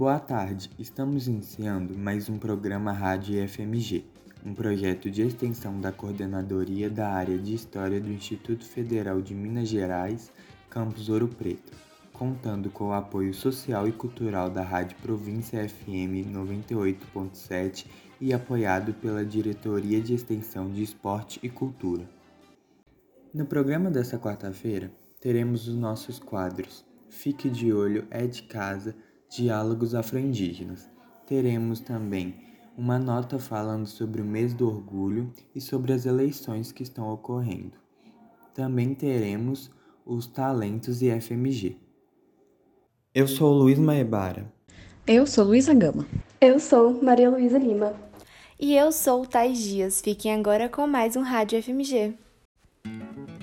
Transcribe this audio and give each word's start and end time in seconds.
Boa 0.00 0.18
tarde, 0.18 0.70
estamos 0.78 1.28
iniciando 1.28 1.94
mais 1.94 2.30
um 2.30 2.38
programa 2.38 2.90
Rádio 2.90 3.46
FMG, 3.46 4.02
um 4.42 4.54
projeto 4.54 5.10
de 5.10 5.20
extensão 5.20 5.78
da 5.78 5.92
Coordenadoria 5.92 6.88
da 6.88 7.10
Área 7.10 7.36
de 7.36 7.54
História 7.54 8.00
do 8.00 8.10
Instituto 8.10 8.64
Federal 8.64 9.20
de 9.20 9.34
Minas 9.34 9.68
Gerais, 9.68 10.32
Campus 10.70 11.10
Ouro 11.10 11.28
Preto, 11.28 11.70
contando 12.14 12.70
com 12.70 12.88
o 12.88 12.92
apoio 12.94 13.34
social 13.34 13.86
e 13.86 13.92
cultural 13.92 14.48
da 14.48 14.62
Rádio 14.62 14.96
Província 15.02 15.68
FM 15.68 16.32
98.7 16.32 17.84
e 18.18 18.32
apoiado 18.32 18.94
pela 18.94 19.22
Diretoria 19.22 20.00
de 20.00 20.14
Extensão 20.14 20.72
de 20.72 20.82
Esporte 20.82 21.38
e 21.42 21.50
Cultura. 21.50 22.08
No 23.34 23.44
programa 23.44 23.90
desta 23.90 24.18
quarta-feira, 24.18 24.90
teremos 25.20 25.68
os 25.68 25.74
nossos 25.74 26.18
quadros 26.18 26.88
Fique 27.10 27.50
de 27.50 27.70
Olho, 27.70 28.06
É 28.08 28.26
de 28.26 28.44
Casa, 28.44 28.96
Diálogos 29.30 29.94
Afro-Indígenas. 29.94 30.90
Teremos 31.24 31.78
também 31.78 32.34
uma 32.76 32.98
nota 32.98 33.38
falando 33.38 33.86
sobre 33.86 34.20
o 34.20 34.24
mês 34.24 34.52
do 34.52 34.66
orgulho 34.66 35.32
e 35.54 35.60
sobre 35.60 35.92
as 35.92 36.04
eleições 36.04 36.72
que 36.72 36.82
estão 36.82 37.08
ocorrendo. 37.12 37.78
Também 38.52 38.92
teremos 38.92 39.70
os 40.04 40.26
talentos 40.26 41.00
e 41.00 41.20
FMG. 41.20 41.76
Eu 43.14 43.28
sou 43.28 43.52
Luiz 43.54 43.78
Maebara. 43.78 44.52
Eu 45.06 45.24
sou 45.28 45.44
Luísa 45.44 45.74
Gama. 45.74 46.04
Eu 46.40 46.58
sou 46.58 47.00
Maria 47.00 47.30
Luísa 47.30 47.58
Lima. 47.58 47.94
E 48.58 48.76
eu 48.76 48.90
sou 48.90 49.24
Tais 49.24 49.58
Dias. 49.58 50.00
Fiquem 50.00 50.34
agora 50.34 50.68
com 50.68 50.88
mais 50.88 51.14
um 51.14 51.22
Rádio 51.22 51.62
FMG. 51.62 52.14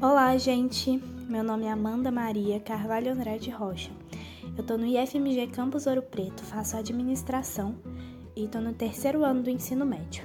Olá, 0.01 0.39
gente! 0.39 1.03
Meu 1.29 1.43
nome 1.43 1.65
é 1.65 1.73
Amanda 1.73 2.13
Maria 2.13 2.61
Carvalho 2.61 3.11
Andrade 3.11 3.51
Rocha. 3.51 3.91
Eu 4.57 4.63
tô 4.63 4.79
no 4.79 4.87
IFMG 4.87 5.49
Campus 5.49 5.89
Ouro 5.89 6.03
Preto, 6.03 6.45
faço 6.45 6.77
administração 6.77 7.75
e 8.37 8.47
tô 8.47 8.61
no 8.61 8.73
terceiro 8.73 9.25
ano 9.25 9.43
do 9.43 9.51
ensino 9.51 9.85
médio. 9.85 10.25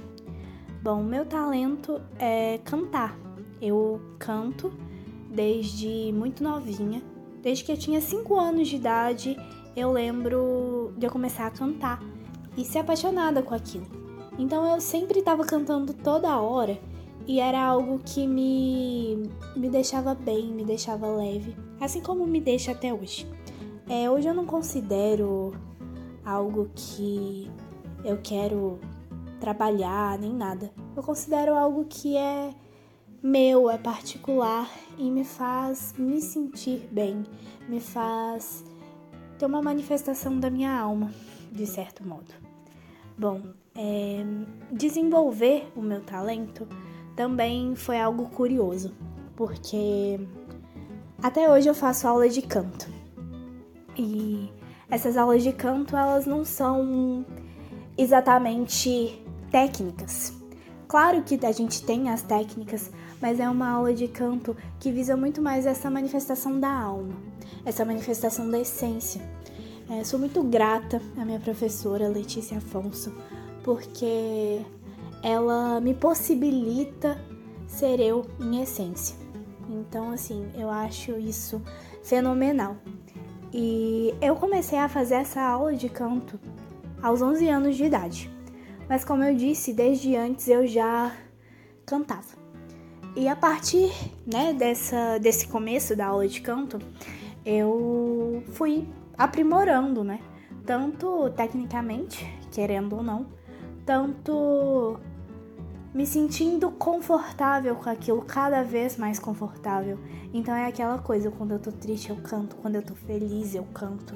Bom, 0.83 1.01
meu 1.01 1.25
talento 1.25 1.99
é 2.19 2.59
cantar. 2.59 3.17
Eu 3.59 3.99
canto 4.19 4.71
desde 5.31 6.13
muito 6.13 6.43
novinha. 6.43 7.01
Desde 7.41 7.63
que 7.63 7.71
eu 7.71 7.77
tinha 7.77 7.99
5 7.99 8.39
anos 8.39 8.67
de 8.67 8.75
idade, 8.75 9.35
eu 9.75 9.91
lembro 9.91 10.93
de 10.95 11.07
eu 11.07 11.11
começar 11.11 11.47
a 11.47 11.51
cantar 11.51 11.99
e 12.55 12.63
ser 12.63 12.77
apaixonada 12.77 13.41
com 13.41 13.55
aquilo. 13.55 13.87
Então 14.37 14.71
eu 14.71 14.79
sempre 14.79 15.17
estava 15.17 15.43
cantando 15.43 15.95
toda 15.95 16.39
hora 16.39 16.79
e 17.27 17.39
era 17.39 17.61
algo 17.61 17.99
que 17.99 18.27
me, 18.27 19.29
me 19.55 19.69
deixava 19.69 20.13
bem, 20.13 20.47
me 20.47 20.63
deixava 20.63 21.07
leve, 21.07 21.55
assim 21.79 22.01
como 22.01 22.25
me 22.27 22.41
deixa 22.41 22.71
até 22.71 22.93
hoje. 22.93 23.27
É, 23.87 24.09
hoje 24.09 24.27
eu 24.27 24.33
não 24.33 24.45
considero 24.45 25.53
algo 26.25 26.69
que 26.75 27.49
eu 28.03 28.19
quero 28.21 28.79
trabalhar 29.39 30.17
nem 30.19 30.33
nada. 30.33 30.71
Eu 30.95 31.03
considero 31.03 31.55
algo 31.55 31.85
que 31.85 32.15
é 32.17 32.53
meu, 33.21 33.69
é 33.69 33.77
particular 33.77 34.69
e 34.97 35.09
me 35.09 35.23
faz 35.23 35.93
me 35.97 36.21
sentir 36.21 36.87
bem, 36.91 37.23
me 37.67 37.79
faz 37.79 38.63
ter 39.37 39.45
uma 39.45 39.61
manifestação 39.61 40.39
da 40.39 40.49
minha 40.49 40.77
alma, 40.77 41.11
de 41.51 41.65
certo 41.65 42.05
modo. 42.05 42.33
Bom, 43.17 43.41
é, 43.75 44.23
desenvolver 44.71 45.71
o 45.75 45.81
meu 45.81 46.01
talento 46.01 46.67
também 47.15 47.75
foi 47.75 47.99
algo 47.99 48.29
curioso, 48.29 48.93
porque 49.35 50.19
até 51.21 51.49
hoje 51.49 51.69
eu 51.69 51.75
faço 51.75 52.07
aula 52.07 52.27
de 52.27 52.41
canto. 52.41 52.87
E 53.97 54.49
essas 54.89 55.17
aulas 55.17 55.43
de 55.43 55.51
canto, 55.51 55.95
elas 55.95 56.25
não 56.25 56.43
são 56.43 57.25
exatamente 57.97 59.21
técnicas. 59.51 60.33
Claro 60.87 61.23
que 61.23 61.43
a 61.45 61.51
gente 61.51 61.83
tem 61.83 62.09
as 62.09 62.21
técnicas, 62.21 62.91
mas 63.21 63.39
é 63.39 63.49
uma 63.49 63.69
aula 63.69 63.93
de 63.93 64.07
canto 64.07 64.55
que 64.79 64.91
visa 64.91 65.15
muito 65.15 65.41
mais 65.41 65.65
essa 65.65 65.89
manifestação 65.89 66.59
da 66.59 66.71
alma, 66.71 67.15
essa 67.65 67.85
manifestação 67.85 68.49
da 68.49 68.59
essência. 68.59 69.21
É, 69.89 70.03
sou 70.03 70.19
muito 70.19 70.41
grata 70.43 71.01
à 71.17 71.25
minha 71.25 71.39
professora 71.39 72.07
Letícia 72.07 72.57
Afonso, 72.57 73.13
porque 73.63 74.61
ela 75.23 75.79
me 75.79 75.93
possibilita 75.93 77.17
ser 77.65 77.99
eu 78.01 78.25
em 78.39 78.61
essência. 78.61 79.15
Então, 79.69 80.11
assim, 80.11 80.51
eu 80.53 80.69
acho 80.69 81.13
isso 81.13 81.61
fenomenal. 82.03 82.75
E 83.53 84.13
eu 84.21 84.35
comecei 84.35 84.77
a 84.77 84.89
fazer 84.89 85.15
essa 85.15 85.41
aula 85.41 85.73
de 85.73 85.87
canto 85.87 86.39
aos 87.01 87.21
11 87.21 87.47
anos 87.47 87.77
de 87.77 87.85
idade. 87.85 88.29
Mas, 88.89 89.05
como 89.05 89.23
eu 89.23 89.33
disse, 89.33 89.73
desde 89.73 90.15
antes 90.15 90.47
eu 90.49 90.67
já 90.67 91.11
cantava. 91.85 92.43
E 93.15 93.27
a 93.27 93.35
partir 93.35 93.91
né, 94.25 94.53
dessa, 94.53 95.19
desse 95.19 95.47
começo 95.47 95.95
da 95.95 96.07
aula 96.07 96.27
de 96.27 96.41
canto, 96.41 96.79
eu 97.45 98.43
fui 98.51 98.87
aprimorando, 99.17 100.03
né? 100.03 100.19
Tanto 100.65 101.29
tecnicamente, 101.31 102.25
querendo 102.51 102.95
ou 102.97 103.03
não, 103.03 103.27
tanto 103.85 104.99
me 105.93 106.05
sentindo 106.05 106.71
confortável 106.71 107.75
com 107.75 107.89
aquilo, 107.89 108.21
cada 108.23 108.63
vez 108.63 108.97
mais 108.97 109.19
confortável. 109.19 109.99
Então 110.33 110.55
é 110.55 110.65
aquela 110.65 110.97
coisa, 110.97 111.29
quando 111.29 111.51
eu 111.51 111.59
tô 111.59 111.71
triste 111.71 112.09
eu 112.09 112.15
canto, 112.17 112.55
quando 112.55 112.75
eu 112.75 112.81
tô 112.81 112.95
feliz 112.95 113.53
eu 113.53 113.63
canto. 113.65 114.15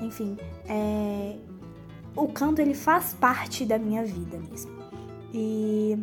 Enfim, 0.00 0.36
é... 0.66 1.36
o 2.16 2.26
canto 2.28 2.60
ele 2.60 2.74
faz 2.74 3.14
parte 3.14 3.64
da 3.64 3.78
minha 3.78 4.04
vida 4.04 4.36
mesmo. 4.38 4.72
E 5.32 5.96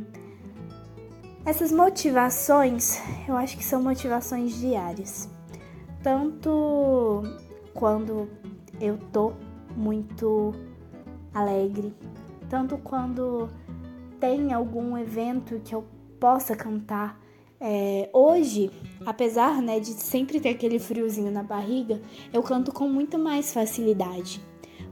essas 1.46 1.72
motivações, 1.72 3.02
eu 3.28 3.36
acho 3.36 3.58
que 3.58 3.64
são 3.64 3.84
motivações 3.84 4.54
diárias. 4.58 5.30
Tanto 6.02 7.24
quando 7.74 8.30
eu 8.80 8.98
tô 9.12 9.34
muito 9.76 10.54
alegre, 11.34 11.94
tanto 12.50 12.78
quando 12.78 13.50
tem 14.20 14.54
algum 14.54 14.98
evento 14.98 15.60
que 15.64 15.74
eu 15.74 15.86
possa 16.20 16.56
cantar. 16.56 17.20
É, 17.62 18.10
hoje, 18.14 18.72
apesar 19.06 19.62
né, 19.62 19.80
de 19.80 19.90
sempre 19.90 20.40
ter 20.40 20.50
aquele 20.50 20.80
friozinho 20.80 21.32
na 21.32 21.44
barriga, 21.44 22.02
eu 22.32 22.42
canto 22.42 22.72
com 22.72 22.88
muito 22.88 23.18
mais 23.18 23.54
facilidade, 23.54 24.42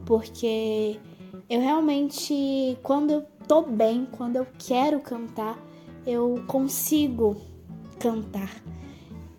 porque 0.06 1.00
eu 1.50 1.62
realmente, 1.62 2.78
quando 2.84 3.12
eu 3.12 3.26
tô 3.48 3.62
bem, 3.62 4.06
quando 4.12 4.36
eu 4.36 4.48
quero 4.60 5.00
cantar, 5.00 5.58
eu 6.06 6.44
consigo 6.46 7.38
cantar. 8.00 8.62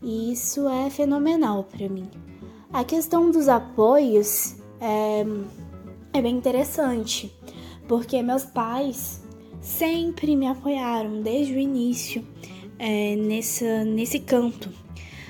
E 0.02 0.32
isso 0.32 0.68
é 0.68 0.88
fenomenal 0.88 1.64
para 1.64 1.88
mim. 1.88 2.08
A 2.72 2.84
questão 2.84 3.30
dos 3.30 3.48
apoios 3.48 4.56
é, 4.80 5.24
é 6.12 6.22
bem 6.22 6.36
interessante, 6.36 7.34
porque 7.86 8.22
meus 8.22 8.44
pais 8.44 9.22
sempre 9.68 10.34
me 10.34 10.46
apoiaram 10.46 11.20
desde 11.20 11.52
o 11.52 11.58
início 11.58 12.24
é, 12.78 13.14
nessa, 13.16 13.84
nesse 13.84 14.18
canto. 14.18 14.70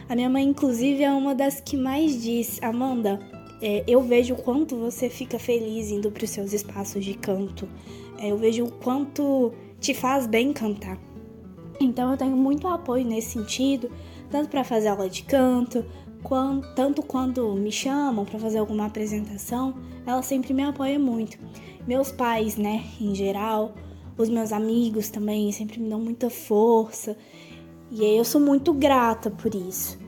A 0.09 0.15
minha 0.15 0.31
mãe, 0.31 0.45
inclusive, 0.45 1.03
é 1.03 1.13
uma 1.13 1.35
das 1.35 1.61
que 1.61 1.77
mais 1.77 2.23
diz: 2.23 2.63
Amanda, 2.63 3.19
É, 3.61 3.83
eu 3.89 4.01
vejo 4.01 4.35
o 4.35 4.37
quanto 4.37 4.77
você 4.77 5.11
fica 5.11 5.37
feliz 5.37 5.91
indo 5.91 6.13
para 6.13 6.25
os 6.25 6.31
seus 6.31 6.53
espaços 6.53 7.05
de 7.05 7.15
canto. 7.15 7.69
É, 8.17 8.31
eu 8.31 8.39
vejo 8.39 8.65
o 8.65 8.71
quanto 8.71 9.53
te 9.81 9.93
faz 9.93 10.29
bem 10.29 10.53
cantar. 10.53 10.97
Então 11.81 12.13
eu 12.13 12.17
tenho 12.17 12.37
muito 12.37 12.69
apoio 12.69 13.05
nesse 13.05 13.33
sentido, 13.33 13.91
tanto 14.31 14.49
para 14.49 14.63
fazer 14.63 14.89
aula 14.89 15.09
de 15.09 15.25
canto, 15.25 15.85
quando, 16.23 16.73
tanto 16.75 17.03
quando 17.03 17.53
me 17.55 17.73
chamam 17.73 18.25
para 18.25 18.39
fazer 18.39 18.59
alguma 18.59 18.87
apresentação, 18.87 19.75
ela 20.07 20.23
sempre 20.23 20.55
me 20.55 20.63
apoia 20.63 20.99
muito. 20.99 21.37
Meus 21.85 22.13
pais, 22.13 22.57
né, 22.57 22.85
em 23.01 23.13
geral, 23.13 23.75
os 24.19 24.29
meus 24.29 24.53
amigos 24.53 25.09
também 25.09 25.51
sempre 25.53 25.81
me 25.81 25.89
dão 25.89 26.01
muita 26.01 26.29
força. 26.29 27.17
E 27.91 28.05
eu 28.05 28.25
sou 28.25 28.41
muito 28.41 28.75
grata 28.75 29.31
por 29.31 29.55
isso. 29.55 29.99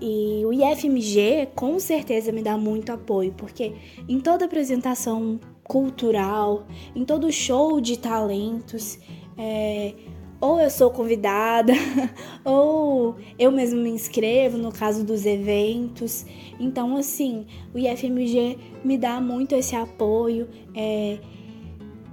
E 0.00 0.42
o 0.44 0.52
IFMG 0.52 1.48
com 1.54 1.78
certeza 1.78 2.32
me 2.32 2.42
dá 2.42 2.56
muito 2.56 2.90
apoio, 2.90 3.32
porque 3.36 3.74
em 4.08 4.18
toda 4.18 4.46
apresentação 4.46 5.38
cultural, 5.62 6.66
em 6.96 7.04
todo 7.04 7.30
show 7.30 7.80
de 7.80 7.98
talentos, 7.98 8.98
é, 9.38 9.94
ou 10.40 10.58
eu 10.58 10.70
sou 10.70 10.90
convidada, 10.90 11.74
ou 12.44 13.16
eu 13.38 13.52
mesmo 13.52 13.80
me 13.80 13.90
inscrevo 13.90 14.56
no 14.56 14.72
caso 14.72 15.04
dos 15.04 15.26
eventos. 15.26 16.24
Então, 16.58 16.96
assim, 16.96 17.46
o 17.74 17.78
IFMG 17.78 18.58
me 18.82 18.96
dá 18.96 19.20
muito 19.20 19.54
esse 19.54 19.76
apoio. 19.76 20.48
É, 20.74 21.18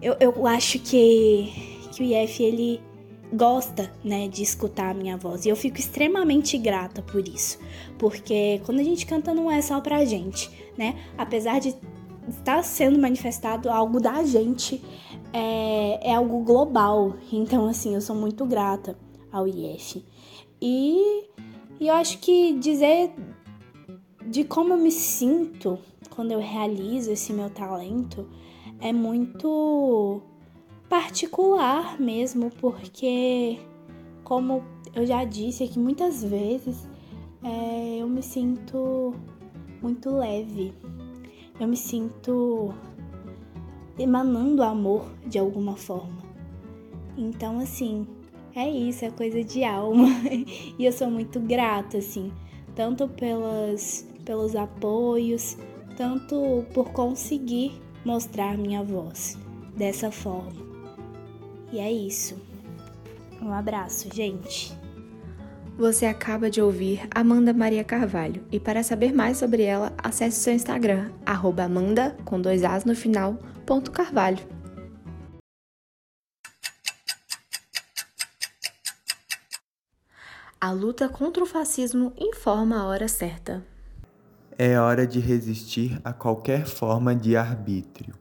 eu, 0.01 0.15
eu 0.19 0.47
acho 0.47 0.79
que, 0.79 1.51
que 1.91 2.03
o 2.03 2.05
IF 2.05 2.43
ele 2.43 2.81
gosta, 3.33 3.91
né, 4.03 4.27
de 4.27 4.41
escutar 4.41 4.91
a 4.91 4.93
minha 4.93 5.17
voz. 5.17 5.45
E 5.45 5.49
eu 5.49 5.55
fico 5.55 5.77
extremamente 5.77 6.57
grata 6.57 7.01
por 7.01 7.27
isso, 7.27 7.59
porque 7.97 8.61
quando 8.65 8.79
a 8.79 8.83
gente 8.83 9.05
canta 9.05 9.33
não 9.33 9.51
é 9.51 9.61
só 9.61 9.81
pra 9.81 10.05
gente, 10.05 10.49
né? 10.77 10.95
Apesar 11.17 11.59
de 11.59 11.75
estar 12.29 12.63
sendo 12.63 12.99
manifestado 12.99 13.69
algo 13.69 13.99
da 13.99 14.23
gente, 14.23 14.81
é, 15.33 16.09
é 16.09 16.15
algo 16.15 16.39
global. 16.43 17.15
Então, 17.31 17.67
assim, 17.67 17.95
eu 17.95 18.01
sou 18.01 18.15
muito 18.15 18.45
grata 18.45 18.97
ao 19.31 19.47
IF. 19.47 20.03
E, 20.61 21.25
e 21.79 21.87
eu 21.87 21.95
acho 21.95 22.19
que 22.19 22.53
dizer 22.53 23.11
de 24.25 24.43
como 24.43 24.73
eu 24.73 24.77
me 24.77 24.91
sinto 24.91 25.79
quando 26.09 26.31
eu 26.31 26.39
realizo 26.39 27.11
esse 27.11 27.31
meu 27.31 27.49
talento 27.49 28.27
é 28.79 28.93
muito 28.93 30.21
particular 30.89 31.99
mesmo, 31.99 32.49
porque, 32.59 33.59
como 34.23 34.63
eu 34.95 35.05
já 35.05 35.23
disse 35.23 35.63
aqui 35.63 35.79
muitas 35.79 36.23
vezes, 36.23 36.87
é, 37.43 37.97
eu 37.99 38.07
me 38.07 38.21
sinto 38.21 39.13
muito 39.81 40.09
leve, 40.09 40.73
eu 41.59 41.67
me 41.67 41.77
sinto 41.77 42.73
emanando 43.97 44.63
amor 44.63 45.05
de 45.25 45.39
alguma 45.39 45.75
forma. 45.75 46.17
Então, 47.17 47.59
assim, 47.59 48.07
é 48.55 48.69
isso, 48.69 49.05
é 49.05 49.11
coisa 49.11 49.43
de 49.43 49.63
alma. 49.63 50.07
e 50.77 50.85
eu 50.85 50.91
sou 50.91 51.09
muito 51.09 51.39
grata, 51.39 51.97
assim, 51.97 52.31
tanto 52.75 53.07
pelas, 53.07 54.07
pelos 54.23 54.55
apoios, 54.55 55.57
tanto 55.95 56.63
por 56.73 56.91
conseguir 56.91 57.81
mostrar 58.07 58.57
minha 58.57 58.81
voz 58.81 59.37
dessa 59.75 60.09
forma. 60.09 60.65
E 61.73 61.77
é 61.77 61.91
isso. 61.91 62.41
Um 63.41 63.51
abraço, 63.51 64.07
gente. 64.15 64.73
Você 65.77 66.05
acaba 66.05 66.49
de 66.49 66.61
ouvir 66.61 67.05
Amanda 67.13 67.53
Maria 67.53 67.83
Carvalho 67.83 68.45
e 68.49 68.61
para 68.61 68.81
saber 68.81 69.13
mais 69.13 69.37
sobre 69.37 69.63
ela, 69.63 69.93
acesse 69.97 70.39
seu 70.39 70.53
Instagram, 70.53 71.11
arroba 71.25 71.63
Amanda, 71.63 72.15
com 72.23 72.39
dois 72.39 72.63
As 72.63 72.85
no 72.85 72.95
final, 72.95 73.37
ponto 73.65 73.91
Carvalho. 73.91 74.39
A 80.59 80.71
luta 80.71 81.09
contra 81.09 81.43
o 81.43 81.45
fascismo 81.45 82.13
informa 82.17 82.79
a 82.79 82.85
hora 82.87 83.09
certa. 83.09 83.63
É 84.59 84.79
hora 84.79 85.05
de 85.05 85.19
resistir 85.19 86.01
a 86.03 86.11
qualquer 86.11 86.65
forma 86.65 87.15
de 87.15 87.37
arbítrio. 87.37 88.15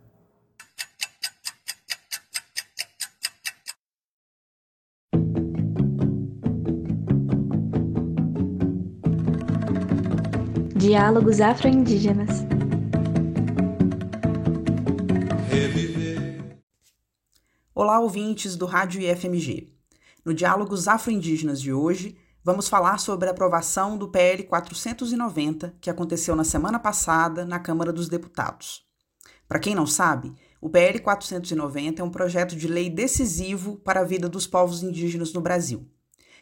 Diálogos 10.76 11.40
Afro-Indígenas. 11.40 12.44
Olá, 17.74 17.98
ouvintes 17.98 18.56
do 18.56 18.66
Rádio 18.66 19.00
IFMG. 19.00 19.72
No 20.22 20.34
Diálogos 20.34 20.86
Afro-Indígenas 20.86 21.62
de 21.62 21.72
hoje, 21.72 22.14
vamos 22.46 22.68
falar 22.68 23.00
sobre 23.00 23.26
a 23.26 23.32
aprovação 23.32 23.98
do 23.98 24.06
PL 24.06 24.44
490, 24.44 25.74
que 25.80 25.90
aconteceu 25.90 26.36
na 26.36 26.44
semana 26.44 26.78
passada 26.78 27.44
na 27.44 27.58
Câmara 27.58 27.92
dos 27.92 28.08
Deputados. 28.08 28.84
Para 29.48 29.58
quem 29.58 29.74
não 29.74 29.84
sabe, 29.84 30.32
o 30.60 30.70
PL 30.70 31.00
490 31.00 32.00
é 32.00 32.04
um 32.04 32.08
projeto 32.08 32.54
de 32.54 32.68
lei 32.68 32.88
decisivo 32.88 33.74
para 33.78 33.98
a 33.98 34.04
vida 34.04 34.28
dos 34.28 34.46
povos 34.46 34.84
indígenas 34.84 35.32
no 35.32 35.40
Brasil. 35.40 35.90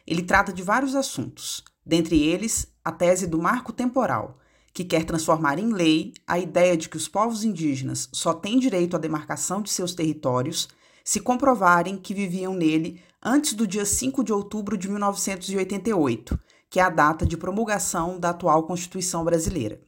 Ele 0.05 0.21
trata 0.21 0.53
de 0.53 0.61
vários 0.61 0.93
assuntos, 0.93 1.63
dentre 1.83 2.21
eles 2.21 2.71
a 2.83 2.91
tese 2.91 3.25
do 3.25 3.41
marco 3.41 3.73
temporal, 3.73 4.37
que 4.75 4.83
quer 4.83 5.05
transformar 5.05 5.57
em 5.57 5.73
lei 5.73 6.13
a 6.27 6.37
ideia 6.37 6.77
de 6.77 6.87
que 6.87 6.97
os 6.97 7.07
povos 7.07 7.43
indígenas 7.43 8.09
só 8.13 8.31
têm 8.31 8.59
direito 8.59 8.95
à 8.95 8.99
demarcação 8.99 9.59
de 9.59 9.71
seus 9.71 9.95
territórios 9.95 10.69
se 11.03 11.19
comprovarem 11.19 11.97
que 11.97 12.13
viviam 12.13 12.53
nele 12.53 13.01
antes 13.27 13.53
do 13.53 13.65
dia 13.65 13.83
5 13.83 14.23
de 14.23 14.31
outubro 14.31 14.77
de 14.77 14.87
1988, 14.87 16.39
que 16.69 16.79
é 16.79 16.83
a 16.83 16.91
data 16.91 17.25
de 17.25 17.35
promulgação 17.35 18.19
da 18.19 18.29
atual 18.29 18.61
Constituição 18.67 19.25
brasileira. 19.25 19.81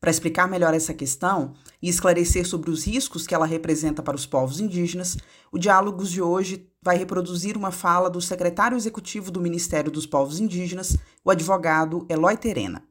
Para 0.00 0.10
explicar 0.10 0.48
melhor 0.48 0.72
essa 0.72 0.94
questão 0.94 1.52
e 1.82 1.90
esclarecer 1.90 2.46
sobre 2.46 2.70
os 2.70 2.86
riscos 2.86 3.26
que 3.26 3.34
ela 3.34 3.44
representa 3.44 4.02
para 4.02 4.16
os 4.16 4.24
povos 4.24 4.60
indígenas, 4.60 5.18
o 5.52 5.58
Diálogos 5.58 6.10
de 6.10 6.22
hoje 6.22 6.72
vai 6.80 6.96
reproduzir 6.96 7.54
uma 7.54 7.70
fala 7.70 8.08
do 8.08 8.20
secretário 8.20 8.78
executivo 8.78 9.30
do 9.30 9.42
Ministério 9.42 9.90
dos 9.90 10.06
Povos 10.06 10.40
Indígenas, 10.40 10.96
o 11.22 11.30
advogado 11.30 12.06
Eloy 12.08 12.36
Terena. 12.36 12.82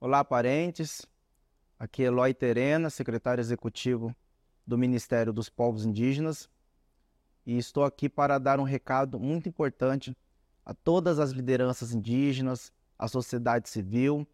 Olá, 0.00 0.24
parentes. 0.24 1.04
Aqui 1.78 2.04
é 2.04 2.06
Eloy 2.06 2.32
Terena, 2.32 2.88
secretário 2.88 3.42
executivo 3.42 4.14
do 4.66 4.78
Ministério 4.78 5.32
dos 5.32 5.50
Povos 5.50 5.84
Indígenas, 5.84 6.48
e 7.46 7.58
estou 7.58 7.84
aqui 7.84 8.08
para 8.08 8.38
dar 8.38 8.58
um 8.58 8.64
recado 8.64 9.18
muito 9.18 9.48
importante 9.48 10.16
a 10.64 10.72
todas 10.72 11.18
as 11.18 11.30
lideranças 11.30 11.92
indígenas, 11.92 12.72
a 12.98 13.06
sociedade 13.06 13.68
civil 13.68 14.26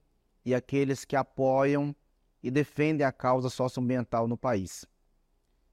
e 0.44 0.54
aqueles 0.54 1.04
que 1.04 1.16
apoiam 1.16 1.94
e 2.42 2.50
defendem 2.50 3.06
a 3.06 3.12
causa 3.12 3.50
socioambiental 3.50 4.28
no 4.28 4.36
país. 4.36 4.86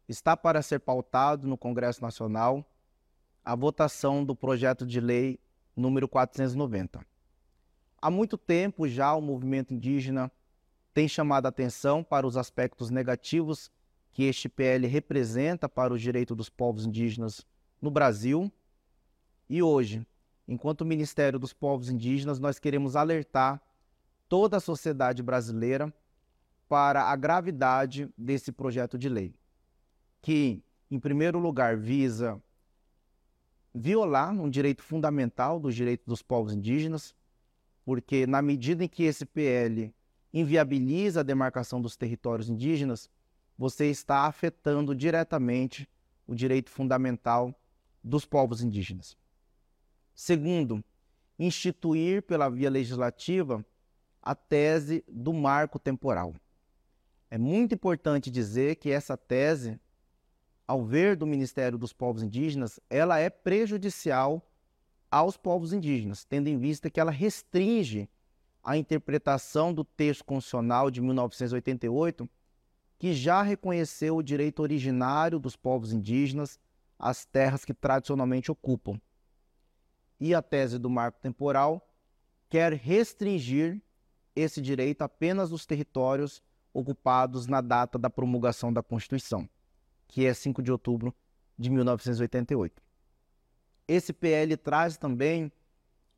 Está 0.07 0.35
para 0.35 0.61
ser 0.61 0.79
pautado 0.79 1.47
no 1.47 1.57
Congresso 1.57 2.01
Nacional 2.01 2.65
a 3.43 3.55
votação 3.55 4.25
do 4.25 4.35
projeto 4.35 4.85
de 4.85 4.99
lei 4.99 5.39
número 5.75 6.07
490. 6.07 7.05
Há 8.01 8.09
muito 8.09 8.37
tempo 8.37 8.87
já 8.87 9.13
o 9.13 9.21
movimento 9.21 9.73
indígena 9.73 10.31
tem 10.93 11.07
chamado 11.07 11.45
a 11.45 11.49
atenção 11.49 12.03
para 12.03 12.25
os 12.25 12.35
aspectos 12.35 12.89
negativos 12.89 13.71
que 14.17 14.23
este 14.23 14.49
PL 14.49 14.87
representa 14.87 15.69
para 15.69 15.93
o 15.93 15.97
direito 15.97 16.33
dos 16.33 16.49
povos 16.49 16.87
indígenas 16.87 17.45
no 17.79 17.91
Brasil. 17.91 18.51
E 19.47 19.61
hoje, 19.61 20.03
enquanto 20.47 20.83
Ministério 20.83 21.37
dos 21.37 21.53
Povos 21.53 21.87
Indígenas, 21.87 22.39
nós 22.39 22.57
queremos 22.57 22.95
alertar 22.95 23.61
toda 24.27 24.57
a 24.57 24.59
sociedade 24.59 25.21
brasileira 25.21 25.93
para 26.67 27.03
a 27.03 27.15
gravidade 27.15 28.09
desse 28.17 28.51
projeto 28.51 28.97
de 28.97 29.07
lei, 29.07 29.35
que, 30.19 30.63
em 30.89 30.99
primeiro 30.99 31.37
lugar, 31.37 31.77
visa 31.77 32.41
violar 33.71 34.31
um 34.31 34.49
direito 34.49 34.81
fundamental 34.81 35.59
dos 35.59 35.75
direitos 35.75 36.07
dos 36.07 36.23
povos 36.23 36.55
indígenas, 36.55 37.13
porque 37.85 38.25
na 38.25 38.41
medida 38.41 38.83
em 38.83 38.87
que 38.87 39.03
esse 39.03 39.27
PL 39.27 39.93
inviabiliza 40.33 41.19
a 41.19 41.23
demarcação 41.23 41.79
dos 41.79 41.95
territórios 41.95 42.49
indígenas, 42.49 43.11
você 43.57 43.87
está 43.87 44.21
afetando 44.21 44.93
diretamente 44.93 45.89
o 46.27 46.35
direito 46.35 46.69
fundamental 46.69 47.53
dos 48.03 48.25
povos 48.25 48.61
indígenas. 48.61 49.17
Segundo, 50.13 50.83
instituir 51.39 52.21
pela 52.23 52.49
via 52.49 52.69
legislativa 52.69 53.65
a 54.21 54.35
tese 54.35 55.03
do 55.07 55.33
marco 55.33 55.79
temporal. 55.79 56.35
É 57.29 57.37
muito 57.37 57.75
importante 57.75 58.31
dizer 58.31 58.75
que 58.75 58.89
essa 58.89 59.17
tese, 59.17 59.79
ao 60.65 60.83
ver 60.83 61.15
do 61.15 61.25
Ministério 61.25 61.77
dos 61.77 61.93
Povos 61.93 62.23
Indígenas, 62.23 62.79
ela 62.89 63.19
é 63.19 63.29
prejudicial 63.29 64.41
aos 65.09 65.37
povos 65.37 65.71
indígenas, 65.71 66.25
tendo 66.25 66.47
em 66.47 66.57
vista 66.57 66.89
que 66.89 66.99
ela 66.99 67.11
restringe 67.11 68.09
a 68.63 68.75
interpretação 68.75 69.73
do 69.73 69.83
texto 69.83 70.25
constitucional 70.25 70.91
de 70.91 71.01
1988, 71.01 72.29
que 72.97 73.13
já 73.13 73.41
reconheceu 73.41 74.17
o 74.17 74.23
direito 74.23 74.61
originário 74.61 75.39
dos 75.39 75.55
povos 75.55 75.93
indígenas 75.93 76.59
às 76.97 77.25
terras 77.25 77.63
que 77.63 77.73
tradicionalmente 77.73 78.51
ocupam. 78.51 78.99
E 80.19 80.33
a 80.33 80.41
tese 80.41 80.79
do 80.79 80.89
marco 80.89 81.19
temporal 81.19 81.87
quer 82.49 82.73
restringir 82.73 83.81
esse 84.35 84.61
direito 84.61 85.03
apenas 85.03 85.49
dos 85.49 85.65
territórios 85.65 86.41
ocupados 86.73 87.47
na 87.47 87.61
data 87.61 87.97
da 87.97 88.09
promulgação 88.09 88.71
da 88.71 88.83
Constituição, 88.83 89.47
que 90.07 90.25
é 90.25 90.33
5 90.33 90.61
de 90.61 90.71
outubro 90.71 91.13
de 91.57 91.69
1988. 91.69 92.81
Esse 93.87 94.11
PL 94.13 94.55
traz 94.57 94.97
também 94.97 95.51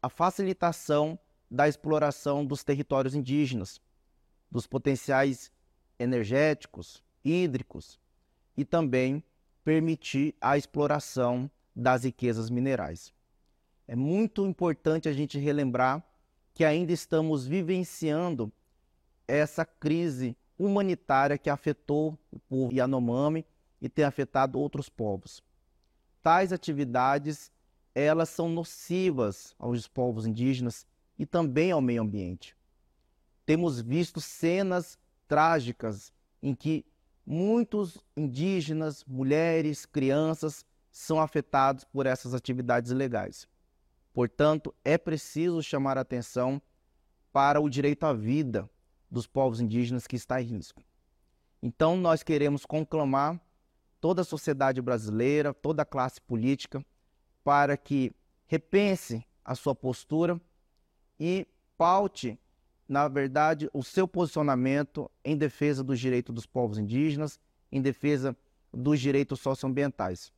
a 0.02 0.10
facilitação 0.10 1.20
da 1.52 1.68
exploração 1.68 2.46
dos 2.46 2.64
territórios 2.64 3.16
indígenas, 3.16 3.82
dos 4.50 4.66
potenciais 4.66 5.52
energéticos, 6.00 7.04
hídricos 7.24 8.00
e 8.56 8.64
também 8.64 9.24
permitir 9.64 10.34
a 10.40 10.58
exploração 10.58 11.52
das 11.76 12.04
riquezas 12.04 12.50
minerais. 12.50 13.14
É 13.88 13.96
muito 13.96 14.46
importante 14.46 15.10
a 15.10 15.14
gente 15.14 15.38
relembrar 15.38 16.04
que 16.54 16.64
ainda 16.64 16.92
estamos 16.92 17.46
vivenciando 17.46 18.52
essa 19.28 19.66
crise 19.66 20.36
humanitária 20.58 21.38
que 21.38 21.50
afetou 21.50 22.18
o 22.32 22.40
povo 22.40 22.74
Yanomami 22.74 23.46
e 23.82 23.88
tem 23.88 24.04
afetado 24.04 24.60
outros 24.60 24.90
povos. 24.90 25.42
Tais 26.22 26.52
atividades, 26.52 27.52
elas 27.96 28.30
são 28.30 28.50
nocivas 28.50 29.56
aos 29.58 29.88
povos 29.88 30.26
indígenas 30.26 30.86
e 31.18 31.26
também 31.26 31.72
ao 31.72 31.82
meio 31.82 32.02
ambiente. 32.02 32.56
Temos 33.46 33.80
visto 33.80 34.20
cenas 34.20 35.00
trágicas 35.30 36.12
em 36.44 36.54
que 36.56 36.84
muitos 37.26 38.04
indígenas, 38.18 39.06
mulheres, 39.06 39.86
crianças 39.86 40.66
são 40.92 41.22
afetados 41.22 41.86
por 41.86 42.08
essas 42.08 42.34
atividades 42.34 42.92
ilegais. 42.92 43.48
Portanto, 44.12 44.74
é 44.84 44.98
preciso 44.98 45.62
chamar 45.62 45.98
a 45.98 46.02
atenção 46.02 46.60
para 47.32 47.62
o 47.62 47.70
direito 47.70 48.06
à 48.06 48.14
vida 48.14 48.68
dos 49.10 49.28
povos 49.28 49.62
indígenas 49.62 50.08
que 50.08 50.16
está 50.16 50.42
em 50.42 50.46
risco. 50.46 50.84
Então, 51.62 51.96
nós 51.96 52.24
queremos 52.24 52.66
conclamar 52.66 53.40
toda 54.02 54.22
a 54.24 54.26
sociedade 54.26 54.82
brasileira, 54.82 55.54
toda 55.54 55.84
a 55.84 55.86
classe 55.86 56.20
política, 56.22 56.84
para 57.44 57.78
que 57.78 58.12
repense 58.48 59.24
a 59.46 59.54
sua 59.54 59.76
postura 59.76 60.42
e 61.20 61.48
paute, 61.78 62.40
na 62.90 63.08
verdade, 63.08 63.70
o 63.72 63.84
seu 63.84 64.08
posicionamento 64.08 65.10
em 65.24 65.38
defesa 65.38 65.84
dos 65.84 66.00
direitos 66.00 66.34
dos 66.34 66.48
povos 66.48 66.80
indígenas, 66.80 67.40
em 67.72 67.80
defesa 67.80 68.36
dos 68.74 69.00
direitos 69.00 69.40
socioambientais. 69.40 70.34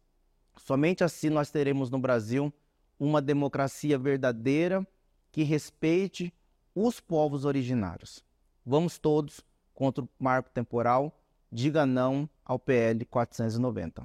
Somente 0.57 1.01
assim 1.01 1.29
nós 1.29 1.49
teremos 1.49 1.89
no 1.89 1.97
Brasil 1.97 2.53
uma 2.99 3.21
democracia 3.21 3.97
verdadeira 3.97 4.85
que 5.31 5.43
respeite 5.43 6.33
os 6.75 6.99
povos 6.99 7.45
originários. 7.45 8.21
Vamos 8.65 8.97
todos 8.97 9.39
contra 9.73 10.03
o 10.03 10.09
marco 10.19 10.49
temporal. 10.49 11.17
Diga 11.49 11.85
não 11.85 12.29
ao 12.43 12.59
PL 12.59 13.05
490. 13.05 14.03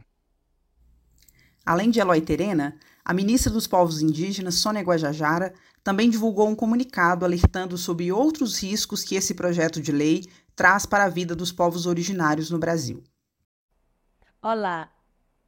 Além 1.64 1.90
de 1.90 1.98
Eloy 1.98 2.20
Terena, 2.20 2.78
a 3.08 3.14
ministra 3.14 3.52
dos 3.52 3.68
Povos 3.68 4.02
Indígenas, 4.02 4.56
Sônia 4.56 4.82
Guajajara, 4.82 5.54
também 5.84 6.10
divulgou 6.10 6.48
um 6.48 6.56
comunicado 6.56 7.24
alertando 7.24 7.78
sobre 7.78 8.10
outros 8.10 8.60
riscos 8.60 9.04
que 9.04 9.14
esse 9.14 9.32
projeto 9.32 9.80
de 9.80 9.92
lei 9.92 10.24
traz 10.56 10.84
para 10.84 11.04
a 11.04 11.08
vida 11.08 11.36
dos 11.36 11.52
povos 11.52 11.86
originários 11.86 12.50
no 12.50 12.58
Brasil. 12.58 13.04
Olá, 14.42 14.90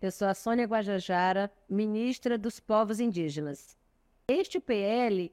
eu 0.00 0.12
sou 0.12 0.28
a 0.28 0.34
Sônia 0.34 0.66
Guajajara, 0.66 1.50
ministra 1.68 2.38
dos 2.38 2.60
Povos 2.60 3.00
Indígenas. 3.00 3.76
Este 4.28 4.60
PL 4.60 5.32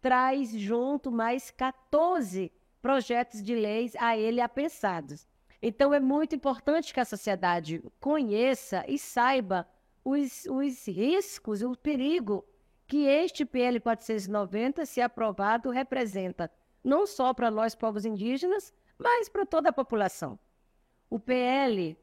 traz 0.00 0.52
junto 0.52 1.10
mais 1.10 1.50
14 1.50 2.52
projetos 2.80 3.42
de 3.42 3.56
leis 3.56 3.96
a 3.98 4.16
ele 4.16 4.40
apensados. 4.40 5.26
Então 5.60 5.92
é 5.92 5.98
muito 5.98 6.36
importante 6.36 6.94
que 6.94 7.00
a 7.00 7.04
sociedade 7.04 7.82
conheça 7.98 8.84
e 8.86 8.96
saiba 8.96 9.66
os, 10.04 10.44
os 10.46 10.86
riscos, 10.86 11.62
o 11.62 11.74
perigo 11.74 12.44
que 12.86 13.06
este 13.06 13.44
PL 13.44 13.80
490, 13.80 14.84
se 14.84 15.00
aprovado, 15.00 15.70
representa, 15.70 16.50
não 16.82 17.06
só 17.06 17.32
para 17.32 17.50
nós 17.50 17.74
povos 17.74 18.04
indígenas, 18.04 18.72
mas 18.98 19.28
para 19.28 19.46
toda 19.46 19.70
a 19.70 19.72
população. 19.72 20.38
O 21.08 21.18
PL 21.18 21.96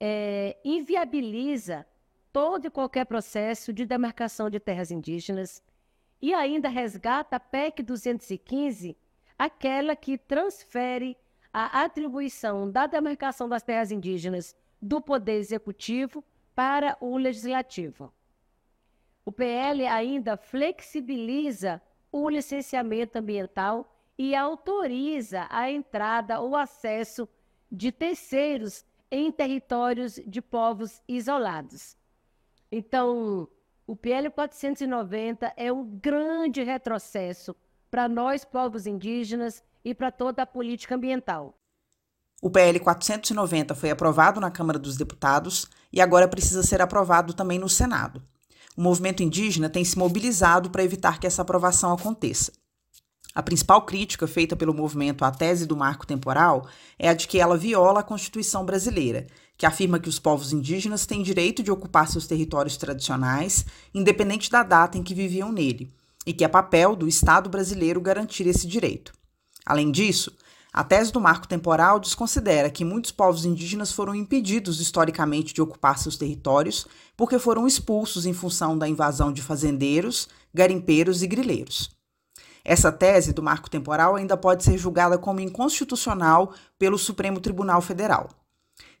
é, 0.00 0.56
inviabiliza 0.64 1.86
todo 2.32 2.66
e 2.66 2.70
qualquer 2.70 3.04
processo 3.04 3.72
de 3.72 3.84
demarcação 3.84 4.48
de 4.48 4.58
terras 4.58 4.90
indígenas 4.90 5.62
e 6.20 6.32
ainda 6.32 6.68
resgata 6.68 7.36
a 7.36 7.40
PEC 7.40 7.82
215, 7.82 8.96
aquela 9.38 9.94
que 9.94 10.16
transfere 10.16 11.16
a 11.52 11.84
atribuição 11.84 12.70
da 12.70 12.86
demarcação 12.86 13.48
das 13.48 13.62
terras 13.62 13.90
indígenas 13.90 14.56
do 14.80 15.00
Poder 15.00 15.34
Executivo 15.34 16.24
para 16.56 16.96
o 17.02 17.18
Legislativo. 17.18 18.12
O 19.26 19.30
PL 19.30 19.86
ainda 19.86 20.38
flexibiliza 20.38 21.82
o 22.10 22.30
licenciamento 22.30 23.18
ambiental 23.18 23.94
e 24.16 24.34
autoriza 24.34 25.46
a 25.50 25.70
entrada 25.70 26.40
ou 26.40 26.56
acesso 26.56 27.28
de 27.70 27.92
terceiros 27.92 28.86
em 29.10 29.30
territórios 29.30 30.14
de 30.26 30.40
povos 30.40 31.02
isolados. 31.06 31.94
Então, 32.72 33.46
o 33.86 33.94
PL 33.94 34.30
490 34.30 35.52
é 35.56 35.70
um 35.70 35.84
grande 35.84 36.62
retrocesso 36.62 37.54
para 37.90 38.08
nós, 38.08 38.44
povos 38.44 38.86
indígenas, 38.86 39.62
e 39.84 39.94
para 39.94 40.10
toda 40.10 40.42
a 40.42 40.46
política 40.46 40.94
ambiental. 40.94 41.54
O 42.40 42.50
PL 42.50 42.78
490 42.78 43.74
foi 43.74 43.90
aprovado 43.90 44.40
na 44.40 44.50
Câmara 44.50 44.78
dos 44.78 44.96
Deputados 44.96 45.66
e 45.92 46.00
agora 46.00 46.28
precisa 46.28 46.62
ser 46.62 46.82
aprovado 46.82 47.32
também 47.32 47.58
no 47.58 47.68
Senado. 47.68 48.22
O 48.76 48.82
movimento 48.82 49.22
indígena 49.22 49.70
tem 49.70 49.84
se 49.84 49.98
mobilizado 49.98 50.68
para 50.68 50.84
evitar 50.84 51.18
que 51.18 51.26
essa 51.26 51.40
aprovação 51.40 51.92
aconteça. 51.92 52.52
A 53.34 53.42
principal 53.42 53.82
crítica 53.82 54.26
feita 54.26 54.54
pelo 54.54 54.74
movimento 54.74 55.24
à 55.24 55.30
tese 55.30 55.66
do 55.66 55.76
marco 55.76 56.06
temporal 56.06 56.66
é 56.98 57.08
a 57.08 57.14
de 57.14 57.26
que 57.26 57.38
ela 57.38 57.56
viola 57.56 58.00
a 58.00 58.02
Constituição 58.02 58.64
brasileira, 58.64 59.26
que 59.56 59.66
afirma 59.66 59.98
que 59.98 60.08
os 60.08 60.18
povos 60.18 60.52
indígenas 60.52 61.06
têm 61.06 61.22
direito 61.22 61.62
de 61.62 61.70
ocupar 61.70 62.08
seus 62.08 62.26
territórios 62.26 62.76
tradicionais, 62.76 63.64
independente 63.94 64.50
da 64.50 64.62
data 64.62 64.98
em 64.98 65.02
que 65.02 65.14
viviam 65.14 65.50
nele, 65.52 65.90
e 66.26 66.32
que 66.32 66.44
é 66.44 66.48
papel 66.48 66.94
do 66.94 67.08
Estado 67.08 67.48
brasileiro 67.48 68.00
garantir 68.00 68.46
esse 68.46 68.66
direito. 68.66 69.12
Além 69.64 69.90
disso, 69.90 70.32
a 70.76 70.84
tese 70.84 71.10
do 71.10 71.18
marco 71.18 71.48
temporal 71.48 71.98
desconsidera 71.98 72.68
que 72.68 72.84
muitos 72.84 73.10
povos 73.10 73.46
indígenas 73.46 73.90
foram 73.92 74.14
impedidos 74.14 74.78
historicamente 74.78 75.54
de 75.54 75.62
ocupar 75.62 75.98
seus 75.98 76.18
territórios 76.18 76.86
porque 77.16 77.38
foram 77.38 77.66
expulsos 77.66 78.26
em 78.26 78.34
função 78.34 78.76
da 78.76 78.86
invasão 78.86 79.32
de 79.32 79.40
fazendeiros, 79.40 80.28
garimpeiros 80.52 81.22
e 81.22 81.26
grileiros. 81.26 81.90
Essa 82.62 82.92
tese 82.92 83.32
do 83.32 83.42
marco 83.42 83.70
temporal 83.70 84.16
ainda 84.16 84.36
pode 84.36 84.64
ser 84.64 84.76
julgada 84.76 85.16
como 85.16 85.40
inconstitucional 85.40 86.52
pelo 86.78 86.98
Supremo 86.98 87.40
Tribunal 87.40 87.80
Federal. 87.80 88.28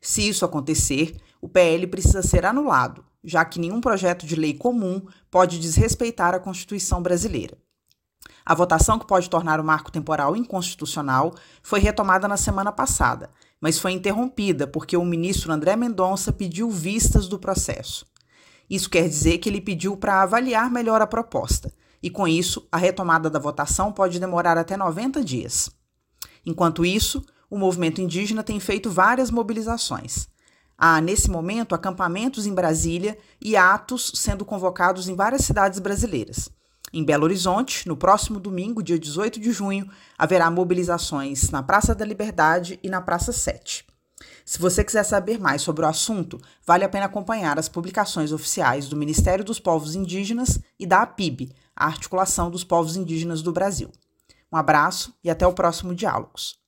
Se 0.00 0.26
isso 0.26 0.46
acontecer, 0.46 1.14
o 1.42 1.48
PL 1.48 1.86
precisa 1.88 2.22
ser 2.22 2.46
anulado, 2.46 3.04
já 3.22 3.44
que 3.44 3.60
nenhum 3.60 3.82
projeto 3.82 4.24
de 4.24 4.34
lei 4.34 4.54
comum 4.54 5.02
pode 5.30 5.58
desrespeitar 5.58 6.34
a 6.34 6.40
Constituição 6.40 7.02
brasileira. 7.02 7.58
A 8.46 8.54
votação 8.54 8.96
que 8.98 9.06
pode 9.06 9.28
tornar 9.28 9.58
o 9.58 9.64
marco 9.64 9.90
temporal 9.90 10.36
inconstitucional 10.36 11.34
foi 11.60 11.80
retomada 11.80 12.28
na 12.28 12.36
semana 12.36 12.70
passada, 12.70 13.28
mas 13.60 13.78
foi 13.78 13.90
interrompida 13.90 14.68
porque 14.68 14.96
o 14.96 15.04
ministro 15.04 15.52
André 15.52 15.74
Mendonça 15.74 16.32
pediu 16.32 16.70
vistas 16.70 17.26
do 17.26 17.40
processo. 17.40 18.06
Isso 18.70 18.88
quer 18.88 19.08
dizer 19.08 19.38
que 19.38 19.48
ele 19.48 19.60
pediu 19.60 19.96
para 19.96 20.22
avaliar 20.22 20.70
melhor 20.70 21.02
a 21.02 21.06
proposta 21.06 21.72
e 22.06 22.10
com 22.10 22.28
isso, 22.28 22.68
a 22.70 22.76
retomada 22.76 23.28
da 23.28 23.38
votação 23.38 23.90
pode 23.90 24.20
demorar 24.20 24.56
até 24.56 24.76
90 24.76 25.24
dias. 25.24 25.68
Enquanto 26.44 26.84
isso, 26.84 27.20
o 27.50 27.58
movimento 27.58 28.00
indígena 28.00 28.44
tem 28.44 28.60
feito 28.60 28.88
várias 28.88 29.28
mobilizações. 29.28 30.28
Há, 30.78 31.00
nesse 31.00 31.28
momento, 31.28 31.74
acampamentos 31.74 32.46
em 32.46 32.54
Brasília 32.54 33.18
e 33.40 33.56
atos 33.56 34.12
sendo 34.14 34.44
convocados 34.44 35.08
em 35.08 35.16
várias 35.16 35.42
cidades 35.42 35.80
brasileiras. 35.80 36.48
Em 36.92 37.04
Belo 37.04 37.24
Horizonte, 37.24 37.86
no 37.86 37.96
próximo 37.96 38.38
domingo, 38.38 38.82
dia 38.82 38.98
18 38.98 39.40
de 39.40 39.52
junho, 39.52 39.90
haverá 40.16 40.50
mobilizações 40.50 41.50
na 41.50 41.62
Praça 41.62 41.94
da 41.94 42.04
Liberdade 42.04 42.78
e 42.82 42.88
na 42.88 43.00
Praça 43.00 43.32
7. 43.32 43.84
Se 44.44 44.58
você 44.58 44.84
quiser 44.84 45.02
saber 45.02 45.38
mais 45.38 45.62
sobre 45.62 45.84
o 45.84 45.88
assunto, 45.88 46.40
vale 46.64 46.84
a 46.84 46.88
pena 46.88 47.06
acompanhar 47.06 47.58
as 47.58 47.68
publicações 47.68 48.32
oficiais 48.32 48.88
do 48.88 48.96
Ministério 48.96 49.44
dos 49.44 49.58
Povos 49.58 49.94
Indígenas 49.94 50.58
e 50.78 50.86
da 50.86 51.02
APIB, 51.02 51.52
a 51.74 51.86
Articulação 51.86 52.50
dos 52.50 52.64
Povos 52.64 52.96
Indígenas 52.96 53.42
do 53.42 53.52
Brasil. 53.52 53.90
Um 54.50 54.56
abraço 54.56 55.12
e 55.22 55.28
até 55.28 55.46
o 55.46 55.52
próximo 55.52 55.94
Diálogos. 55.94 56.58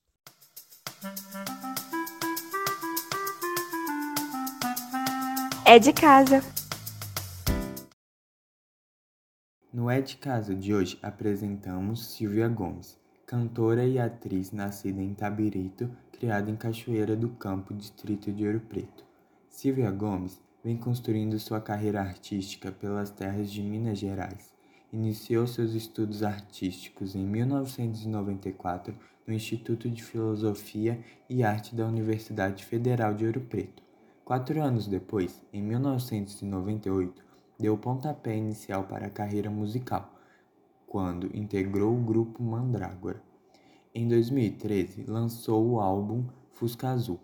É 5.65 5.79
de 5.79 5.93
casa. 5.93 6.43
No 9.71 9.87
É 9.87 10.01
de 10.01 10.17
Casa 10.17 10.55
de 10.55 10.73
hoje 10.73 10.97
apresentamos 10.99 12.07
Silvia 12.07 12.47
Gomes, 12.47 12.97
cantora 13.23 13.85
e 13.85 13.99
atriz 13.99 14.51
nascida 14.51 14.99
em 14.99 15.13
Tabirito, 15.13 15.91
criada 16.11 16.49
em 16.49 16.55
Cachoeira 16.55 17.15
do 17.15 17.29
Campo, 17.29 17.71
distrito 17.75 18.31
de 18.31 18.47
Ouro 18.47 18.61
Preto. 18.61 19.05
Silvia 19.47 19.91
Gomes 19.91 20.41
vem 20.63 20.75
construindo 20.75 21.37
sua 21.37 21.61
carreira 21.61 22.01
artística 22.01 22.71
pelas 22.71 23.11
terras 23.11 23.51
de 23.51 23.61
Minas 23.61 23.99
Gerais. 23.99 24.51
Iniciou 24.91 25.45
seus 25.45 25.75
estudos 25.75 26.23
artísticos 26.23 27.13
em 27.13 27.23
1994 27.23 28.95
no 29.27 29.35
Instituto 29.35 29.87
de 29.87 30.03
Filosofia 30.03 30.99
e 31.29 31.43
Arte 31.43 31.75
da 31.75 31.85
Universidade 31.85 32.65
Federal 32.65 33.13
de 33.13 33.27
Ouro 33.27 33.41
Preto. 33.41 33.83
Quatro 34.25 34.63
anos 34.63 34.87
depois, 34.87 35.39
em 35.53 35.61
1998, 35.61 37.28
deu 37.59 37.73
o 37.73 37.77
pontapé 37.77 38.37
inicial 38.37 38.85
para 38.85 39.07
a 39.07 39.09
carreira 39.09 39.49
musical, 39.49 40.13
quando 40.87 41.35
integrou 41.35 41.93
o 41.93 42.01
grupo 42.01 42.41
Mandrágora. 42.41 43.21
Em 43.93 44.07
2013, 44.07 45.03
lançou 45.07 45.67
o 45.67 45.79
álbum 45.79 46.25
Fusca 46.53 46.89
Azul, 46.89 47.19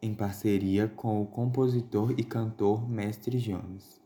em 0.00 0.14
parceria 0.14 0.86
com 0.86 1.20
o 1.20 1.26
compositor 1.26 2.14
e 2.16 2.22
cantor 2.22 2.88
Mestre 2.88 3.38
Jones. 3.38 4.00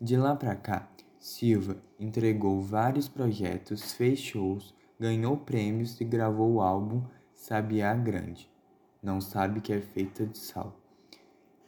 De 0.00 0.16
lá 0.16 0.36
para 0.36 0.54
cá, 0.54 0.88
Silva 1.18 1.76
entregou 1.98 2.60
vários 2.60 3.08
projetos, 3.08 3.92
fez 3.92 4.18
shows, 4.18 4.74
ganhou 4.98 5.36
prêmios 5.36 6.00
e 6.00 6.04
gravou 6.04 6.54
o 6.54 6.60
álbum 6.60 7.02
Sabiá 7.34 7.94
Grande, 7.94 8.50
Não 9.02 9.20
Sabe 9.20 9.60
Que 9.60 9.72
É 9.72 9.80
Feita 9.80 10.26
de 10.26 10.36
Sal, 10.36 10.78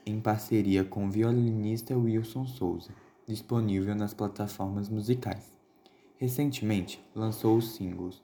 em 0.04 0.20
parceria 0.20 0.84
com 0.84 1.06
o 1.06 1.10
violinista 1.10 1.96
Wilson 1.96 2.46
Souza, 2.46 2.90
disponível 3.26 3.94
nas 3.94 4.14
plataformas 4.14 4.88
musicais. 4.88 5.58
Recentemente 6.16 7.04
lançou 7.14 7.56
os 7.56 7.74
singles 7.74 8.22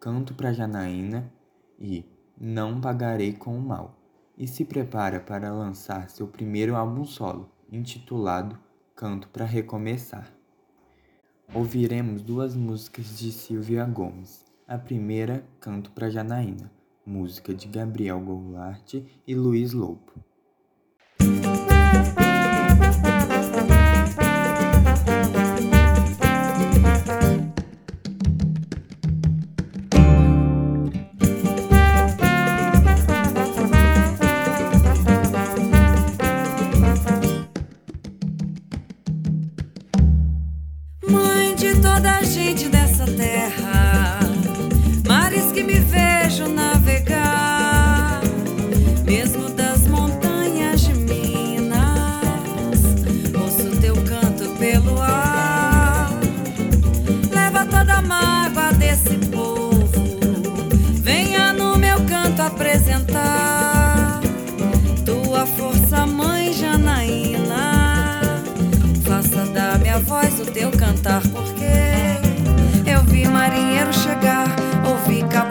Canto 0.00 0.34
pra 0.34 0.52
Janaína 0.52 1.32
e 1.78 2.04
Não 2.40 2.80
Pagarei 2.80 3.32
com 3.32 3.56
o 3.56 3.60
Mal 3.60 3.98
e 4.36 4.46
se 4.46 4.64
prepara 4.64 5.18
para 5.18 5.52
lançar 5.52 6.08
seu 6.08 6.28
primeiro 6.28 6.76
álbum 6.76 7.04
solo, 7.04 7.50
intitulado 7.70 8.58
Canto 8.94 9.28
para 9.28 9.44
Recomeçar. 9.44 10.32
Ouviremos 11.52 12.22
duas 12.22 12.54
músicas 12.54 13.18
de 13.18 13.32
Silvia 13.32 13.84
Gomes. 13.86 14.44
A 14.66 14.76
primeira, 14.76 15.44
Canto 15.58 15.90
para 15.90 16.10
Janaína, 16.10 16.70
música 17.04 17.54
de 17.54 17.66
Gabriel 17.66 18.20
Goulart 18.20 18.94
e 19.26 19.34
Luiz 19.34 19.72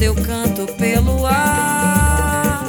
teu 0.00 0.14
canto 0.14 0.66
pelo 0.78 1.26
ar. 1.26 2.64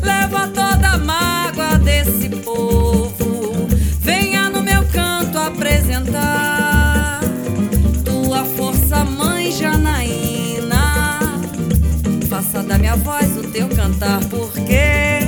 Leva 0.00 0.46
toda 0.46 0.90
a 0.90 0.96
mágoa 0.96 1.76
desse 1.76 2.28
povo. 2.28 3.66
Venha 4.00 4.48
no 4.48 4.62
meu 4.62 4.84
canto 4.92 5.36
apresentar 5.38 7.20
tua 8.04 8.44
força, 8.44 9.04
mãe 9.04 9.50
Janaína. 9.50 11.18
Faça 12.28 12.62
da 12.62 12.78
minha 12.78 12.94
voz 12.94 13.36
o 13.36 13.42
teu 13.50 13.68
cantar, 13.70 14.20
porque 14.26 15.18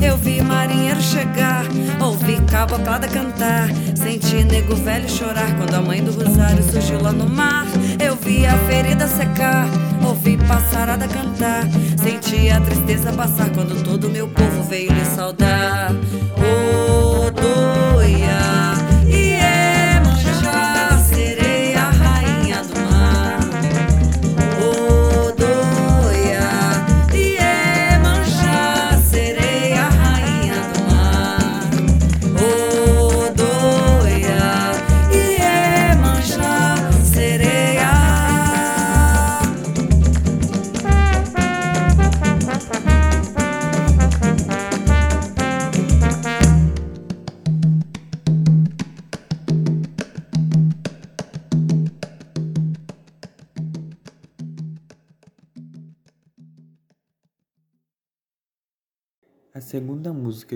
eu 0.00 0.16
vi 0.16 0.40
marinheiro 0.40 1.02
chegar, 1.02 1.66
ouvi 2.00 2.40
caboclada 2.50 3.06
cantar, 3.06 3.68
senti 3.94 4.42
nego 4.44 4.74
velho 4.74 5.10
chorar 5.10 5.54
quando 5.58 5.74
a 5.74 5.82
mãe 5.82 6.02
do 6.02 6.10
Rosário 6.12 6.64
surgiu 6.72 7.02
lá 7.02 7.12
no 7.12 7.28
mar. 7.28 7.66
Eu 8.02 8.16
vi 8.16 8.46
a 8.46 8.56
ferida 8.60 9.06
secar 9.06 9.68
ouvi 10.06 10.36
passarada 10.36 11.08
cantar. 11.08 11.64
Senti 12.02 12.48
a 12.50 12.60
tristeza 12.60 13.12
passar 13.12 13.50
quando 13.50 13.82
todo 13.82 14.08
meu 14.08 14.28
povo 14.28 14.62
veio 14.64 14.92
lhe 14.92 15.04
saudar. 15.04 15.75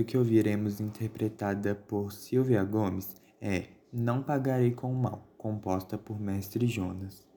Música 0.01 0.05
que 0.05 0.17
ouviremos 0.17 0.81
interpretada 0.81 1.75
por 1.75 2.13
Silvia 2.13 2.63
Gomes 2.65 3.17
é 3.41 3.65
Não 3.93 4.23
Pagarei 4.23 4.71
com 4.71 4.93
o 4.93 4.95
Mal, 4.95 5.27
composta 5.37 5.99
por 5.99 6.21
Mestre 6.21 6.67
Jonas. 6.67 7.29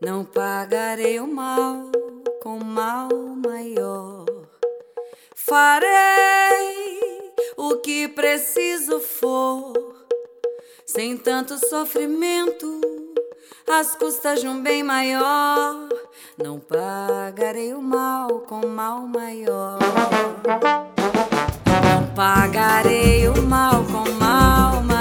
Não 0.00 0.24
pagarei 0.24 1.20
o 1.20 1.26
mal 1.26 1.90
com 2.42 2.58
mal, 2.58 3.08
mas 3.44 3.72
Farei 5.44 7.32
o 7.56 7.76
que 7.78 8.06
preciso 8.06 9.00
for, 9.00 9.72
sem 10.86 11.16
tanto 11.16 11.58
sofrimento, 11.68 12.80
às 13.68 13.96
custas 13.96 14.40
de 14.40 14.46
um 14.46 14.62
bem 14.62 14.84
maior. 14.84 15.88
Não 16.38 16.60
pagarei 16.60 17.74
o 17.74 17.82
mal 17.82 18.28
com 18.48 18.68
mal 18.68 19.00
maior. 19.00 19.80
Não 21.66 22.14
pagarei 22.14 23.26
o 23.28 23.42
mal 23.42 23.84
com 23.84 24.08
mal 24.12 24.74
maior. 24.74 24.91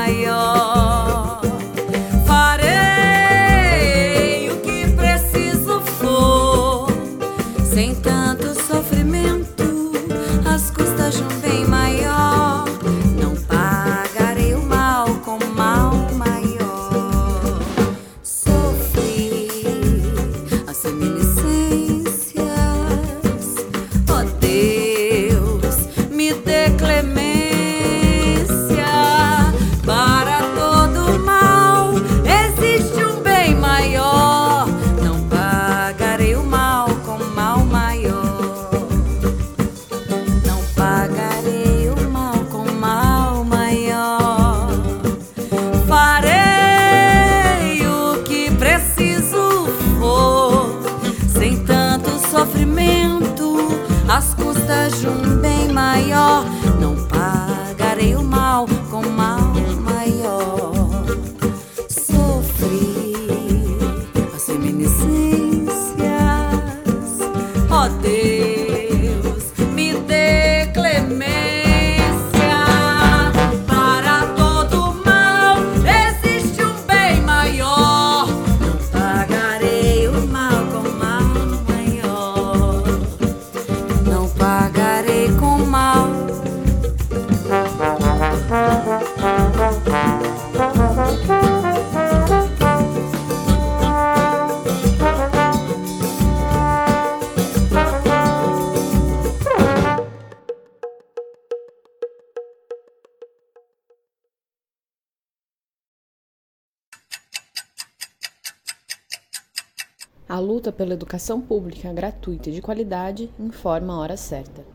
Educação 111.12 111.42
pública 111.42 111.92
gratuita 111.92 112.50
e 112.50 112.54
de 112.54 112.62
qualidade 112.62 113.30
informa 113.38 113.94
a 113.94 114.00
hora 114.00 114.16
certa. 114.16 114.66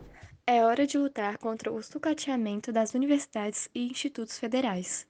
É 0.45 0.63
hora 0.63 0.85
de 0.85 0.95
lutar 0.95 1.39
contra 1.39 1.73
o 1.73 1.81
sucateamento 1.81 2.71
das 2.71 2.93
universidades 2.93 3.67
e 3.73 3.87
institutos 3.87 4.37
federais. 4.37 5.07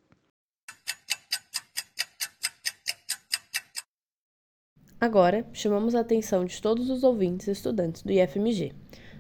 Agora, 5.01 5.45
chamamos 5.51 5.95
a 5.95 5.99
atenção 5.99 6.45
de 6.45 6.61
todos 6.61 6.89
os 6.89 7.03
ouvintes 7.03 7.47
e 7.47 7.51
estudantes 7.51 8.03
do 8.03 8.11
IFMG. 8.13 8.71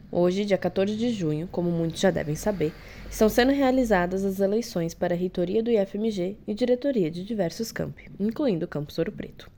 Hoje, 0.09 0.45
dia 0.45 0.57
14 0.57 0.95
de 0.95 1.09
junho, 1.09 1.49
como 1.51 1.69
muitos 1.69 1.99
já 1.99 2.09
devem 2.09 2.35
saber, 2.35 2.71
estão 3.11 3.27
sendo 3.27 3.51
realizadas 3.51 4.23
as 4.23 4.39
eleições 4.39 4.93
para 4.93 5.13
a 5.13 5.17
reitoria 5.17 5.61
do 5.61 5.69
IFMG 5.69 6.37
e 6.47 6.53
diretoria 6.53 7.11
de 7.11 7.25
diversos 7.25 7.73
campi, 7.73 8.09
incluindo 8.17 8.63
o 8.63 8.69
campus 8.69 8.97
Ouro 8.97 9.11
Preto. 9.11 9.56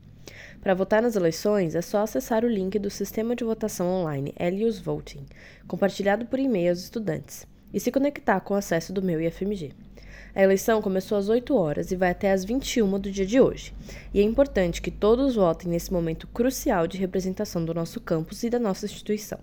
Para 0.61 0.73
votar 0.73 1.01
nas 1.01 1.15
eleições, 1.15 1.73
é 1.73 1.81
só 1.81 1.99
acessar 1.99 2.43
o 2.43 2.49
link 2.49 2.77
do 2.77 2.89
sistema 2.89 3.33
de 3.33 3.45
votação 3.45 3.87
online 3.87 4.33
Elius 4.37 4.77
Voting, 4.77 5.25
compartilhado 5.65 6.25
por 6.25 6.37
e-mail 6.37 6.71
aos 6.71 6.79
estudantes, 6.79 7.47
e 7.73 7.79
se 7.79 7.91
conectar 7.91 8.41
com 8.41 8.53
o 8.53 8.57
acesso 8.57 8.91
do 8.91 9.01
meu 9.01 9.21
IFMG. 9.21 9.71
A 10.35 10.43
eleição 10.43 10.81
começou 10.81 11.17
às 11.17 11.29
8 11.29 11.55
horas 11.55 11.91
e 11.91 11.95
vai 11.95 12.11
até 12.11 12.31
às 12.31 12.43
21 12.43 12.99
do 12.99 13.09
dia 13.09 13.25
de 13.25 13.39
hoje, 13.39 13.73
e 14.13 14.19
é 14.19 14.23
importante 14.23 14.81
que 14.81 14.91
todos 14.91 15.35
votem 15.35 15.71
nesse 15.71 15.93
momento 15.93 16.27
crucial 16.27 16.87
de 16.87 16.97
representação 16.97 17.63
do 17.63 17.73
nosso 17.73 18.01
campus 18.01 18.43
e 18.43 18.49
da 18.49 18.59
nossa 18.59 18.85
instituição. 18.85 19.39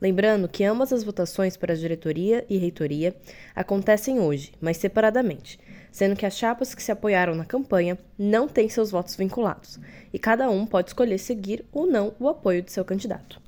Lembrando 0.00 0.48
que 0.48 0.62
ambas 0.62 0.92
as 0.92 1.02
votações 1.02 1.56
para 1.56 1.72
a 1.72 1.76
diretoria 1.76 2.46
e 2.48 2.56
reitoria 2.56 3.16
acontecem 3.56 4.20
hoje, 4.20 4.52
mas 4.60 4.76
separadamente, 4.76 5.58
sendo 5.90 6.16
que 6.16 6.26
as 6.26 6.36
chapas 6.36 6.74
que 6.74 6.82
se 6.82 6.92
apoiaram 6.92 7.34
na 7.34 7.44
campanha 7.44 7.98
não 8.18 8.48
têm 8.48 8.68
seus 8.68 8.90
votos 8.90 9.16
vinculados, 9.16 9.78
e 10.12 10.18
cada 10.18 10.48
um 10.50 10.66
pode 10.66 10.90
escolher 10.90 11.18
seguir 11.18 11.64
ou 11.72 11.86
não 11.86 12.14
o 12.18 12.28
apoio 12.28 12.62
de 12.62 12.72
seu 12.72 12.84
candidato. 12.84 13.40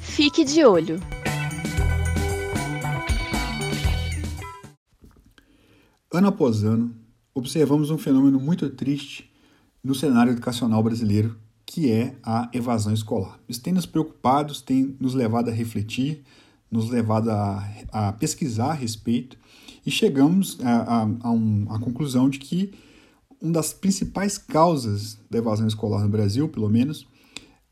Fique 0.00 0.44
de 0.44 0.64
olho. 0.64 1.00
Ano 6.12 6.28
após 6.28 6.62
ano, 6.62 6.94
observamos 7.34 7.90
um 7.90 7.96
fenômeno 7.96 8.38
muito 8.38 8.68
triste 8.68 9.32
no 9.82 9.94
cenário 9.94 10.32
educacional 10.32 10.82
brasileiro, 10.82 11.36
que 11.72 11.90
é 11.90 12.14
a 12.22 12.50
evasão 12.52 12.92
escolar. 12.92 13.40
Isso 13.48 13.62
tem 13.62 13.72
nos 13.72 13.86
preocupados, 13.86 14.60
tem 14.60 14.94
nos 15.00 15.14
levado 15.14 15.48
a 15.48 15.52
refletir, 15.52 16.22
nos 16.70 16.90
levado 16.90 17.30
a, 17.30 17.66
a 17.90 18.12
pesquisar 18.12 18.72
a 18.72 18.74
respeito 18.74 19.38
e 19.84 19.90
chegamos 19.90 20.58
à 20.62 21.30
um, 21.30 21.64
conclusão 21.80 22.28
de 22.28 22.38
que 22.38 22.72
uma 23.40 23.54
das 23.54 23.72
principais 23.72 24.36
causas 24.36 25.18
da 25.30 25.38
evasão 25.38 25.66
escolar 25.66 26.02
no 26.02 26.10
Brasil, 26.10 26.46
pelo 26.46 26.68
menos, 26.68 27.06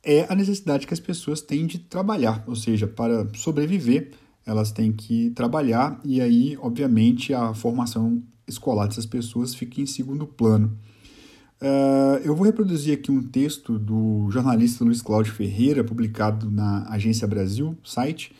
é 0.02 0.24
a 0.30 0.34
necessidade 0.34 0.86
que 0.86 0.94
as 0.94 1.00
pessoas 1.00 1.42
têm 1.42 1.66
de 1.66 1.78
trabalhar, 1.78 2.42
ou 2.46 2.56
seja, 2.56 2.86
para 2.86 3.28
sobreviver, 3.34 4.12
elas 4.46 4.72
têm 4.72 4.92
que 4.92 5.28
trabalhar 5.30 6.00
e 6.02 6.22
aí, 6.22 6.56
obviamente, 6.62 7.34
a 7.34 7.52
formação 7.52 8.22
escolar 8.48 8.86
dessas 8.86 9.04
pessoas 9.04 9.54
fica 9.54 9.78
em 9.78 9.86
segundo 9.86 10.26
plano. 10.26 10.74
Uh, 11.60 12.16
eu 12.24 12.34
vou 12.34 12.46
reproduzir 12.46 12.94
aqui 12.94 13.12
um 13.12 13.22
texto 13.22 13.78
do 13.78 14.30
jornalista 14.30 14.82
Luiz 14.82 15.02
Cláudio 15.02 15.34
Ferreira, 15.34 15.84
publicado 15.84 16.50
na 16.50 16.88
Agência 16.88 17.28
Brasil, 17.28 17.76
site, 17.84 18.32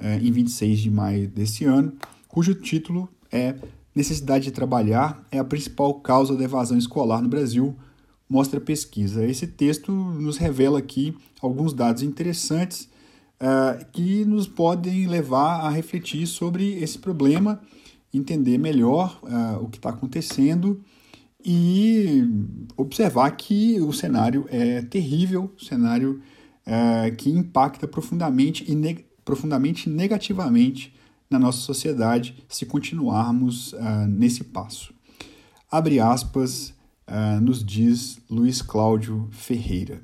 uh, 0.00 0.24
em 0.26 0.32
26 0.32 0.80
de 0.80 0.90
maio 0.90 1.28
desse 1.28 1.66
ano, 1.66 1.92
cujo 2.26 2.54
título 2.54 3.08
é 3.30 3.54
Necessidade 3.94 4.44
de 4.44 4.52
trabalhar 4.52 5.22
é 5.30 5.38
a 5.38 5.44
principal 5.44 5.92
causa 6.00 6.34
da 6.34 6.44
evasão 6.44 6.78
escolar 6.78 7.20
no 7.20 7.28
Brasil, 7.28 7.76
mostra 8.26 8.58
pesquisa. 8.58 9.22
Esse 9.22 9.46
texto 9.46 9.92
nos 9.92 10.38
revela 10.38 10.78
aqui 10.78 11.14
alguns 11.42 11.74
dados 11.74 12.02
interessantes 12.02 12.88
uh, 13.38 13.84
que 13.92 14.24
nos 14.24 14.48
podem 14.48 15.06
levar 15.06 15.60
a 15.60 15.68
refletir 15.68 16.26
sobre 16.26 16.72
esse 16.82 16.98
problema, 16.98 17.60
entender 18.14 18.56
melhor 18.56 19.20
o 19.60 19.68
que 19.68 19.78
está 19.78 19.88
acontecendo 19.90 20.82
e 21.44 22.24
observar 22.76 23.30
que 23.32 23.80
o 23.80 23.92
cenário 23.92 24.46
é 24.48 24.82
terrível, 24.82 25.52
cenário 25.58 26.20
uh, 26.66 27.14
que 27.16 27.30
impacta 27.30 27.86
profundamente 27.86 28.64
e 28.70 29.04
profundamente 29.24 29.88
negativamente 29.88 30.94
na 31.30 31.38
nossa 31.38 31.58
sociedade 31.58 32.44
se 32.48 32.66
continuarmos 32.66 33.74
nesse 34.06 34.44
passo. 34.44 34.92
Abre 35.70 35.98
aspas 35.98 36.74
Uh, 37.12 37.40
nos 37.40 37.64
diz 37.64 38.20
Luiz 38.30 38.62
Cláudio 38.62 39.28
Ferreira. 39.32 40.00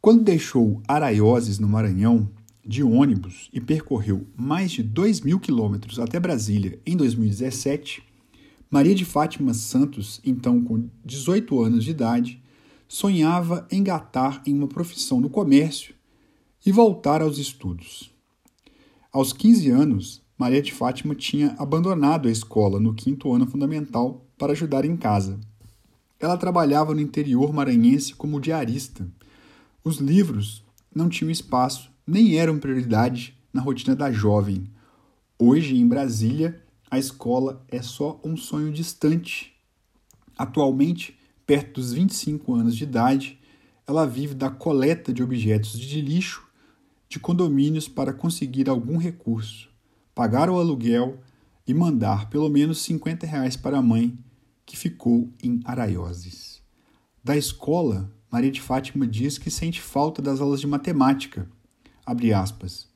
Quando 0.00 0.24
deixou 0.24 0.82
Araioses, 0.86 1.58
no 1.58 1.68
Maranhão, 1.68 2.28
de 2.66 2.82
ônibus 2.82 3.48
e 3.52 3.60
percorreu 3.60 4.26
mais 4.36 4.72
de 4.72 4.82
2 4.82 5.20
mil 5.22 5.40
quilômetros 5.40 5.98
até 5.98 6.20
Brasília 6.20 6.78
em 6.84 6.96
2017, 6.96 8.02
Maria 8.70 8.94
de 8.94 9.04
Fátima 9.04 9.52
Santos, 9.52 10.20
então 10.24 10.62
com 10.62 10.88
18 11.04 11.60
anos 11.60 11.82
de 11.82 11.90
idade, 11.90 12.40
sonhava 12.86 13.66
engatar 13.70 14.40
em 14.46 14.54
uma 14.54 14.68
profissão 14.68 15.20
no 15.20 15.28
comércio 15.28 15.92
e 16.64 16.70
voltar 16.70 17.20
aos 17.20 17.38
estudos. 17.38 18.14
Aos 19.12 19.32
15 19.32 19.70
anos, 19.70 20.22
Maria 20.38 20.62
de 20.62 20.72
Fátima 20.72 21.16
tinha 21.16 21.56
abandonado 21.58 22.28
a 22.28 22.30
escola 22.30 22.78
no 22.78 22.94
quinto 22.94 23.32
ano 23.32 23.44
fundamental 23.44 24.24
para 24.38 24.52
ajudar 24.52 24.84
em 24.84 24.96
casa. 24.96 25.40
Ela 26.20 26.36
trabalhava 26.36 26.94
no 26.94 27.00
interior 27.00 27.52
maranhense 27.52 28.14
como 28.14 28.40
diarista. 28.40 29.04
Os 29.82 29.96
livros 29.96 30.64
não 30.94 31.08
tinham 31.08 31.30
espaço 31.30 31.90
nem 32.06 32.36
eram 32.36 32.58
prioridade 32.58 33.36
na 33.52 33.60
rotina 33.60 33.96
da 33.96 34.12
jovem. 34.12 34.64
Hoje, 35.36 35.76
em 35.76 35.88
Brasília, 35.88 36.62
a 36.90 36.98
escola 36.98 37.64
é 37.68 37.80
só 37.80 38.20
um 38.24 38.36
sonho 38.36 38.72
distante. 38.72 39.54
Atualmente, 40.36 41.18
perto 41.46 41.80
dos 41.80 41.92
25 41.92 42.54
anos 42.54 42.76
de 42.76 42.84
idade, 42.84 43.38
ela 43.86 44.06
vive 44.06 44.34
da 44.34 44.50
coleta 44.50 45.12
de 45.12 45.22
objetos 45.22 45.78
de 45.78 46.00
lixo 46.00 46.48
de 47.08 47.18
condomínios 47.18 47.88
para 47.88 48.12
conseguir 48.12 48.68
algum 48.68 48.96
recurso, 48.96 49.68
pagar 50.14 50.48
o 50.48 50.58
aluguel 50.58 51.18
e 51.66 51.74
mandar 51.74 52.30
pelo 52.30 52.48
menos 52.48 52.80
50 52.82 53.26
reais 53.26 53.56
para 53.56 53.78
a 53.78 53.82
mãe, 53.82 54.16
que 54.64 54.76
ficou 54.76 55.28
em 55.42 55.60
Araioses. 55.64 56.62
Da 57.22 57.36
escola, 57.36 58.10
Maria 58.30 58.50
de 58.50 58.60
Fátima 58.60 59.06
diz 59.06 59.38
que 59.38 59.50
sente 59.50 59.80
falta 59.80 60.22
das 60.22 60.40
aulas 60.40 60.60
de 60.60 60.68
matemática. 60.68 61.50
Aspas. 62.36 62.88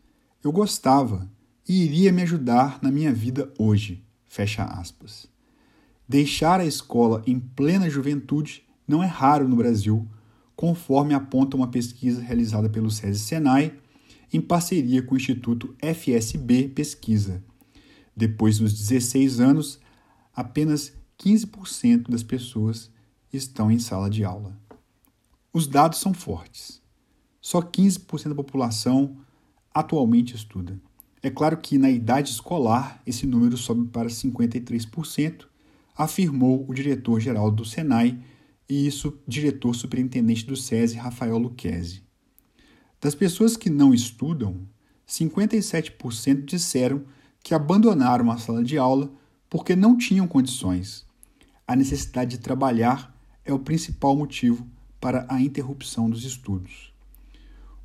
Eu 0.42 0.52
gostava 0.52 1.28
e 1.68 1.84
iria 1.84 2.12
me 2.12 2.22
ajudar 2.22 2.78
na 2.82 2.90
minha 2.90 3.12
vida 3.12 3.52
hoje. 3.58 4.04
Fecha 4.24 4.64
aspas. 4.64 5.26
Deixar 6.08 6.60
a 6.60 6.66
escola 6.66 7.22
em 7.26 7.38
plena 7.38 7.88
juventude 7.88 8.62
não 8.86 9.02
é 9.02 9.06
raro 9.06 9.48
no 9.48 9.56
Brasil, 9.56 10.06
conforme 10.54 11.14
aponta 11.14 11.56
uma 11.56 11.68
pesquisa 11.68 12.20
realizada 12.20 12.68
pelo 12.68 12.90
SESI 12.90 13.20
Senai 13.20 13.72
em 14.32 14.40
parceria 14.40 15.02
com 15.02 15.14
o 15.14 15.16
Instituto 15.16 15.74
FSB 15.80 16.68
Pesquisa. 16.68 17.42
Depois 18.16 18.58
dos 18.58 18.76
16 18.76 19.40
anos, 19.40 19.80
apenas 20.34 20.92
15% 21.18 22.10
das 22.10 22.22
pessoas 22.22 22.90
estão 23.32 23.70
em 23.70 23.78
sala 23.78 24.10
de 24.10 24.24
aula. 24.24 24.58
Os 25.52 25.66
dados 25.66 26.00
são 26.00 26.12
fortes. 26.12 26.82
Só 27.40 27.62
15% 27.62 28.30
da 28.30 28.34
população 28.34 29.16
atualmente 29.72 30.34
estuda. 30.34 30.80
É 31.24 31.30
claro 31.30 31.56
que 31.56 31.78
na 31.78 31.88
idade 31.88 32.30
escolar 32.30 33.00
esse 33.06 33.26
número 33.26 33.56
sobe 33.56 33.88
para 33.88 34.10
53%, 34.10 35.46
afirmou 35.96 36.66
o 36.68 36.74
diretor-geral 36.74 37.50
do 37.50 37.64
Senai 37.64 38.22
e 38.68 38.86
isso 38.86 39.18
diretor 39.26 39.74
superintendente 39.74 40.44
do 40.44 40.54
SESI, 40.54 40.98
Rafael 40.98 41.38
Luquezzi. 41.38 42.02
Das 43.00 43.14
pessoas 43.14 43.56
que 43.56 43.70
não 43.70 43.94
estudam, 43.94 44.68
57% 45.08 46.44
disseram 46.44 47.06
que 47.42 47.54
abandonaram 47.54 48.30
a 48.30 48.36
sala 48.36 48.62
de 48.62 48.76
aula 48.76 49.10
porque 49.48 49.74
não 49.74 49.96
tinham 49.96 50.28
condições. 50.28 51.06
A 51.66 51.74
necessidade 51.74 52.32
de 52.32 52.38
trabalhar 52.42 53.18
é 53.46 53.52
o 53.54 53.58
principal 53.58 54.14
motivo 54.14 54.68
para 55.00 55.24
a 55.30 55.40
interrupção 55.40 56.10
dos 56.10 56.22
estudos. 56.22 56.92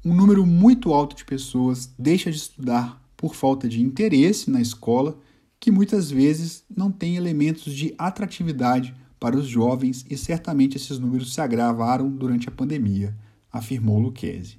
Um 0.04 0.13
número 0.13 0.45
muito 0.45 0.93
alto 0.93 1.15
de 1.15 1.23
pessoas 1.23 1.89
deixa 1.97 2.30
de 2.30 2.36
estudar 2.36 2.98
por 3.19 3.36
falta 3.36 3.67
de 3.67 3.82
interesse 3.82 4.49
na 4.49 4.62
escola, 4.62 5.19
que 5.60 5.71
muitas 5.71 6.10
vezes 6.10 6.63
não 6.73 6.89
tem 6.89 7.17
elementos 7.17 7.73
de 7.73 7.93
atratividade 7.97 8.95
para 9.19 9.36
os 9.36 9.45
jovens 9.45 10.05
e 10.10 10.15
certamente 10.15 10.77
esses 10.77 10.97
números 10.97 11.34
se 11.34 11.41
agravaram 11.41 12.10
durante 12.10 12.47
a 12.47 12.51
pandemia, 12.51 13.13
afirmou 13.51 13.99
Luquezzi. 13.99 14.58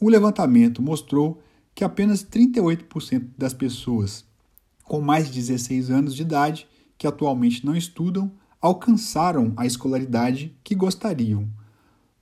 O 0.00 0.08
levantamento 0.08 0.82
mostrou 0.82 1.40
que 1.72 1.84
apenas 1.84 2.24
38% 2.24 3.28
das 3.38 3.54
pessoas 3.54 4.24
com 4.82 5.00
mais 5.00 5.28
de 5.28 5.34
16 5.34 5.88
anos 5.88 6.16
de 6.16 6.22
idade 6.22 6.66
que 6.98 7.06
atualmente 7.06 7.64
não 7.64 7.76
estudam 7.76 8.32
alcançaram 8.60 9.52
a 9.56 9.64
escolaridade 9.64 10.52
que 10.64 10.74
gostariam. 10.74 11.48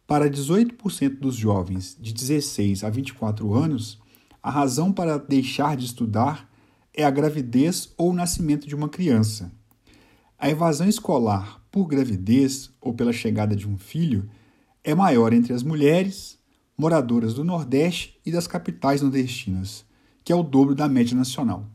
Para 0.07 0.29
18% 0.29 1.18
dos 1.18 1.35
jovens 1.35 1.96
de 1.98 2.12
16 2.12 2.85
a 2.85 2.90
24 2.90 3.55
anos, 3.55 3.99
a 4.42 4.50
razão 4.50 4.92
para 4.92 5.18
deixar 5.18 5.76
de 5.76 5.85
estudar 5.85 6.50
é 6.94 7.05
a 7.05 7.11
gravidez 7.11 7.92
ou 7.96 8.11
o 8.11 8.14
nascimento 8.14 8.66
de 8.66 8.74
uma 8.74 8.88
criança. 8.88 9.53
A 10.38 10.48
evasão 10.48 10.88
escolar 10.88 11.61
por 11.70 11.87
gravidez 11.87 12.70
ou 12.81 12.94
pela 12.94 13.12
chegada 13.12 13.55
de 13.55 13.68
um 13.68 13.76
filho 13.76 14.29
é 14.83 14.94
maior 14.94 15.33
entre 15.33 15.53
as 15.53 15.62
mulheres, 15.62 16.38
moradoras 16.76 17.35
do 17.35 17.44
Nordeste 17.44 18.18
e 18.24 18.33
das 18.33 18.46
capitais 18.46 19.03
nordestinas, 19.03 19.85
que 20.24 20.33
é 20.33 20.37
o 20.37 20.42
dobro 20.42 20.74
da 20.74 20.88
média 20.88 21.16
nacional. 21.16 21.66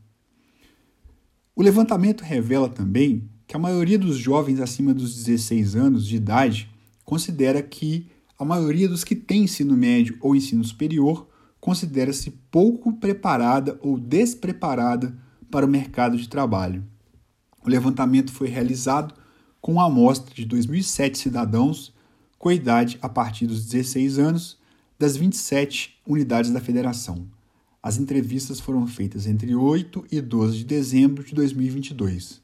O 1.56 1.62
levantamento 1.62 2.22
revela 2.22 2.68
também 2.68 3.30
que 3.48 3.56
a 3.56 3.60
maioria 3.60 4.00
dos 4.00 4.18
jovens 4.18 4.60
acima 4.60 4.94
dos 4.94 5.16
16 5.16 5.76
anos 5.76 6.08
de 6.08 6.16
idade 6.16 6.70
considera 7.06 7.62
que 7.62 8.08
a 8.38 8.44
maioria 8.44 8.90
dos 8.90 9.04
que 9.04 9.16
têm 9.16 9.44
ensino 9.44 9.78
médio 9.78 10.18
ou 10.20 10.36
ensino 10.36 10.64
superior 10.64 11.28
considera-se 11.66 12.30
pouco 12.52 12.94
preparada 12.94 13.76
ou 13.82 13.98
despreparada 13.98 15.18
para 15.50 15.66
o 15.66 15.68
mercado 15.68 16.16
de 16.16 16.30
trabalho. 16.30 16.86
O 17.66 17.68
levantamento 17.68 18.32
foi 18.32 18.48
realizado 18.48 19.16
com 19.60 19.72
uma 19.72 19.88
amostra 19.88 20.32
de 20.36 20.46
2.007 20.46 21.16
cidadãos 21.16 21.92
com 22.38 22.52
idade 22.52 23.00
a 23.02 23.10
partir 23.10 23.48
dos 23.48 23.66
16 23.66 24.20
anos 24.20 24.60
das 25.00 25.18
27 25.18 26.00
unidades 26.06 26.52
da 26.52 26.62
federação. 26.62 27.26
As 27.82 27.98
entrevistas 27.98 28.60
foram 28.60 28.86
feitas 28.86 29.26
entre 29.26 29.56
8 29.56 30.06
e 30.12 30.22
12 30.22 30.58
de 30.60 30.66
dezembro 30.66 31.24
de 31.24 31.34
2022. 31.34 32.44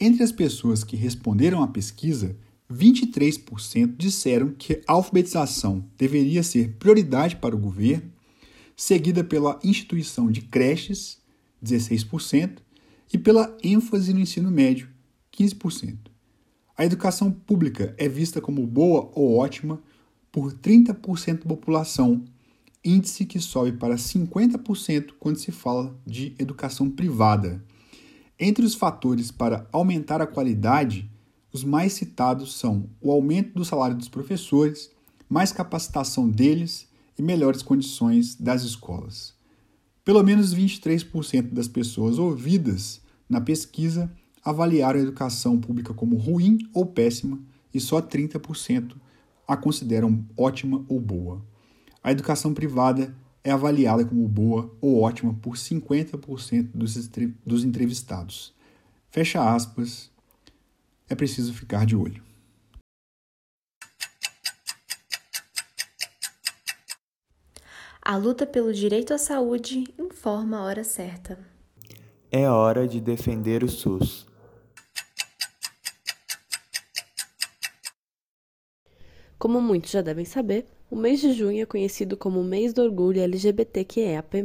Entre 0.00 0.22
as 0.22 0.32
pessoas 0.32 0.82
que 0.82 0.96
responderam 0.96 1.62
à 1.62 1.68
pesquisa, 1.68 2.34
23% 2.72 3.96
disseram 3.98 4.54
que 4.56 4.80
a 4.86 4.92
alfabetização 4.94 5.84
deveria 5.98 6.42
ser 6.42 6.76
prioridade 6.78 7.36
para 7.36 7.54
o 7.54 7.58
governo, 7.58 8.09
seguida 8.80 9.22
pela 9.22 9.60
instituição 9.62 10.30
de 10.30 10.40
creches, 10.40 11.18
16%, 11.62 12.60
e 13.12 13.18
pela 13.18 13.54
ênfase 13.62 14.14
no 14.14 14.20
ensino 14.20 14.50
médio, 14.50 14.88
15%. 15.36 15.98
A 16.74 16.86
educação 16.86 17.30
pública 17.30 17.94
é 17.98 18.08
vista 18.08 18.40
como 18.40 18.66
boa 18.66 19.12
ou 19.14 19.36
ótima 19.36 19.82
por 20.32 20.54
30% 20.54 21.40
da 21.40 21.44
população, 21.44 22.24
índice 22.82 23.26
que 23.26 23.38
sobe 23.38 23.72
para 23.72 23.96
50% 23.96 25.10
quando 25.18 25.36
se 25.36 25.52
fala 25.52 25.94
de 26.06 26.34
educação 26.38 26.90
privada. 26.90 27.62
Entre 28.38 28.64
os 28.64 28.74
fatores 28.74 29.30
para 29.30 29.68
aumentar 29.70 30.22
a 30.22 30.26
qualidade, 30.26 31.06
os 31.52 31.62
mais 31.62 31.92
citados 31.92 32.54
são 32.54 32.88
o 32.98 33.12
aumento 33.12 33.52
do 33.52 33.64
salário 33.64 33.94
dos 33.94 34.08
professores, 34.08 34.90
mais 35.28 35.52
capacitação 35.52 36.26
deles 36.26 36.88
e 37.20 37.22
melhores 37.22 37.60
condições 37.60 38.34
das 38.34 38.62
escolas. 38.62 39.34
Pelo 40.02 40.22
menos 40.22 40.54
23% 40.54 41.52
das 41.52 41.68
pessoas 41.68 42.18
ouvidas 42.18 43.02
na 43.28 43.42
pesquisa 43.42 44.10
avaliaram 44.42 44.98
a 44.98 45.02
educação 45.02 45.60
pública 45.60 45.92
como 45.92 46.16
ruim 46.16 46.58
ou 46.72 46.86
péssima 46.86 47.38
e 47.74 47.78
só 47.78 48.00
30% 48.00 48.96
a 49.46 49.54
consideram 49.54 50.24
ótima 50.34 50.82
ou 50.88 50.98
boa. 50.98 51.44
A 52.02 52.10
educação 52.10 52.54
privada 52.54 53.14
é 53.44 53.50
avaliada 53.50 54.02
como 54.02 54.26
boa 54.26 54.74
ou 54.80 55.02
ótima 55.02 55.34
por 55.34 55.56
50% 55.56 56.70
dos, 56.72 57.10
dos 57.44 57.64
entrevistados. 57.64 58.54
Fecha 59.10 59.54
aspas. 59.54 60.10
É 61.06 61.14
preciso 61.14 61.52
ficar 61.52 61.84
de 61.84 61.94
olho. 61.94 62.29
A 68.10 68.16
luta 68.16 68.44
pelo 68.44 68.72
direito 68.74 69.14
à 69.14 69.18
saúde 69.18 69.84
informa 69.96 70.58
a 70.58 70.64
hora 70.64 70.82
certa. 70.82 71.38
É 72.28 72.50
hora 72.50 72.88
de 72.88 73.00
defender 73.00 73.62
o 73.62 73.68
SUS. 73.68 74.26
Como 79.38 79.60
muitos 79.60 79.92
já 79.92 80.02
devem 80.02 80.24
saber, 80.24 80.66
o 80.90 80.96
mês 80.96 81.20
de 81.20 81.32
junho 81.32 81.62
é 81.62 81.64
conhecido 81.64 82.16
como 82.16 82.40
o 82.40 82.44
mês 82.44 82.72
do 82.72 82.82
orgulho 82.82 83.22
LGBTQIAP+, 83.22 84.44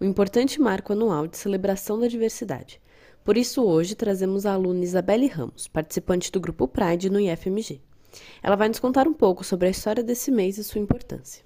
um 0.00 0.06
importante 0.06 0.60
marco 0.60 0.92
anual 0.92 1.26
de 1.26 1.36
celebração 1.38 1.98
da 1.98 2.06
diversidade. 2.06 2.80
Por 3.24 3.36
isso, 3.36 3.64
hoje 3.64 3.96
trazemos 3.96 4.46
a 4.46 4.52
aluna 4.52 4.84
Isabelle 4.84 5.26
Ramos, 5.26 5.66
participante 5.66 6.30
do 6.30 6.38
grupo 6.38 6.68
Pride 6.68 7.10
no 7.10 7.18
IFMG. 7.18 7.80
Ela 8.40 8.54
vai 8.54 8.68
nos 8.68 8.78
contar 8.78 9.08
um 9.08 9.12
pouco 9.12 9.42
sobre 9.42 9.66
a 9.66 9.72
história 9.72 10.04
desse 10.04 10.30
mês 10.30 10.56
e 10.56 10.62
sua 10.62 10.80
importância. 10.80 11.44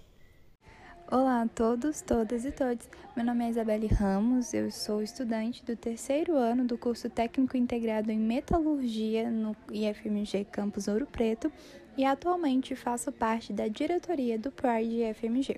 Olá 1.12 1.42
a 1.42 1.48
todos, 1.48 2.00
todas 2.02 2.44
e 2.44 2.52
todos. 2.52 2.88
Meu 3.16 3.26
nome 3.26 3.44
é 3.44 3.50
Isabelle 3.50 3.88
Ramos, 3.88 4.54
eu 4.54 4.70
sou 4.70 5.02
estudante 5.02 5.64
do 5.64 5.74
terceiro 5.74 6.36
ano 6.36 6.64
do 6.64 6.78
curso 6.78 7.10
técnico 7.10 7.56
integrado 7.56 8.12
em 8.12 8.18
metalurgia 8.20 9.28
no 9.28 9.56
IFMG 9.72 10.44
Campus 10.44 10.86
Ouro 10.86 11.06
Preto 11.06 11.50
e 11.96 12.04
atualmente 12.04 12.76
faço 12.76 13.10
parte 13.10 13.52
da 13.52 13.66
diretoria 13.66 14.38
do 14.38 14.52
Pride 14.52 15.02
IFMG. 15.02 15.56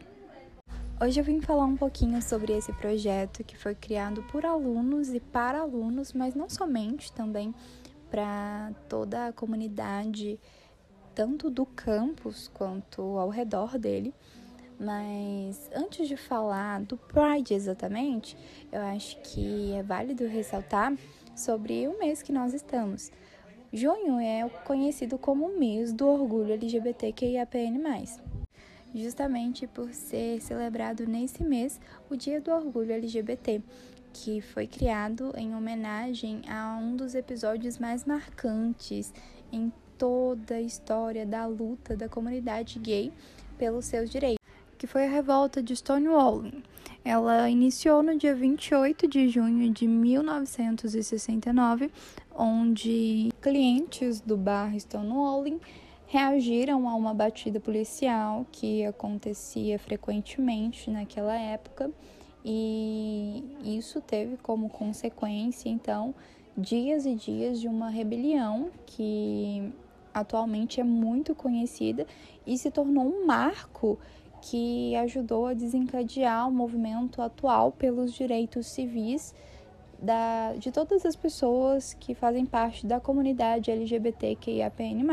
Hoje 0.98 1.20
eu 1.20 1.24
vim 1.24 1.42
falar 1.42 1.66
um 1.66 1.76
pouquinho 1.76 2.22
sobre 2.22 2.56
esse 2.56 2.72
projeto 2.72 3.44
que 3.44 3.54
foi 3.54 3.74
criado 3.74 4.22
por 4.32 4.46
alunos 4.46 5.12
e 5.12 5.20
para 5.20 5.60
alunos, 5.60 6.14
mas 6.14 6.34
não 6.34 6.48
somente, 6.48 7.12
também 7.12 7.54
para 8.10 8.72
toda 8.88 9.26
a 9.26 9.32
comunidade, 9.34 10.40
tanto 11.14 11.50
do 11.50 11.66
campus 11.66 12.48
quanto 12.54 13.02
ao 13.18 13.28
redor 13.28 13.76
dele 13.76 14.14
mas 14.82 15.70
antes 15.72 16.08
de 16.08 16.16
falar 16.16 16.82
do 16.82 16.96
Pride 16.96 17.54
exatamente, 17.54 18.36
eu 18.72 18.80
acho 18.80 19.16
que 19.22 19.72
é 19.74 19.82
válido 19.82 20.26
ressaltar 20.26 20.92
sobre 21.36 21.86
o 21.86 21.98
mês 21.98 22.20
que 22.20 22.32
nós 22.32 22.52
estamos. 22.52 23.12
Junho 23.72 24.18
é 24.18 24.46
conhecido 24.64 25.16
como 25.16 25.46
o 25.46 25.58
mês 25.58 25.92
do 25.92 26.06
orgulho 26.06 26.52
LGBTQIAPN+. 26.52 27.80
Justamente 28.94 29.66
por 29.66 29.94
ser 29.94 30.42
celebrado 30.42 31.06
nesse 31.06 31.42
mês 31.42 31.80
o 32.10 32.16
Dia 32.16 32.40
do 32.40 32.50
Orgulho 32.50 32.92
LGBT, 32.92 33.62
que 34.12 34.42
foi 34.42 34.66
criado 34.66 35.32
em 35.36 35.54
homenagem 35.54 36.42
a 36.46 36.76
um 36.76 36.94
dos 36.94 37.14
episódios 37.14 37.78
mais 37.78 38.04
marcantes 38.04 39.14
em 39.50 39.72
toda 39.96 40.56
a 40.56 40.60
história 40.60 41.24
da 41.24 41.46
luta 41.46 41.96
da 41.96 42.08
comunidade 42.08 42.78
gay 42.78 43.10
pelos 43.56 43.86
seus 43.86 44.10
direitos 44.10 44.41
que 44.82 44.86
foi 44.88 45.06
a 45.06 45.08
revolta 45.08 45.62
de 45.62 45.76
Stonewall. 45.76 46.42
Ela 47.04 47.48
iniciou 47.48 48.02
no 48.02 48.18
dia 48.18 48.34
28 48.34 49.06
de 49.06 49.28
junho 49.28 49.70
de 49.70 49.86
1969, 49.86 51.88
onde 52.36 53.30
clientes 53.40 54.20
do 54.20 54.36
bar 54.36 54.76
Stonewall 54.76 55.44
reagiram 56.08 56.88
a 56.88 56.96
uma 56.96 57.14
batida 57.14 57.60
policial 57.60 58.44
que 58.50 58.84
acontecia 58.84 59.78
frequentemente 59.78 60.90
naquela 60.90 61.38
época 61.38 61.88
e 62.44 63.44
isso 63.62 64.00
teve 64.00 64.36
como 64.38 64.68
consequência 64.68 65.68
então 65.68 66.12
dias 66.58 67.06
e 67.06 67.14
dias 67.14 67.60
de 67.60 67.68
uma 67.68 67.88
rebelião 67.88 68.68
que 68.84 69.72
atualmente 70.12 70.80
é 70.80 70.84
muito 70.84 71.36
conhecida 71.36 72.04
e 72.44 72.58
se 72.58 72.68
tornou 72.68 73.04
um 73.04 73.24
marco 73.24 73.96
que 74.42 74.96
ajudou 74.96 75.46
a 75.46 75.54
desencadear 75.54 76.48
o 76.48 76.52
movimento 76.52 77.22
atual 77.22 77.70
pelos 77.70 78.12
direitos 78.12 78.66
civis 78.66 79.32
da, 80.00 80.52
de 80.54 80.72
todas 80.72 81.06
as 81.06 81.14
pessoas 81.14 81.94
que 81.94 82.12
fazem 82.12 82.44
parte 82.44 82.84
da 82.84 82.98
comunidade 82.98 83.70
LGBTQIAPN+, 83.70 85.06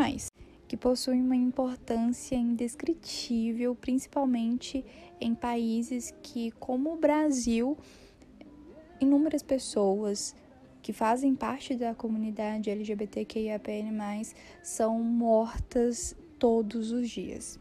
que 0.67 0.75
possui 0.75 1.21
uma 1.21 1.35
importância 1.35 2.35
indescritível, 2.35 3.75
principalmente 3.75 4.83
em 5.21 5.35
países 5.35 6.11
que, 6.23 6.49
como 6.51 6.93
o 6.93 6.97
Brasil, 6.97 7.77
inúmeras 8.99 9.43
pessoas 9.43 10.35
que 10.81 10.91
fazem 10.91 11.35
parte 11.35 11.75
da 11.75 11.93
comunidade 11.93 12.71
LGBTQIAPN+, 12.71 14.23
são 14.63 14.99
mortas 14.99 16.15
todos 16.39 16.91
os 16.91 17.07
dias. 17.07 17.59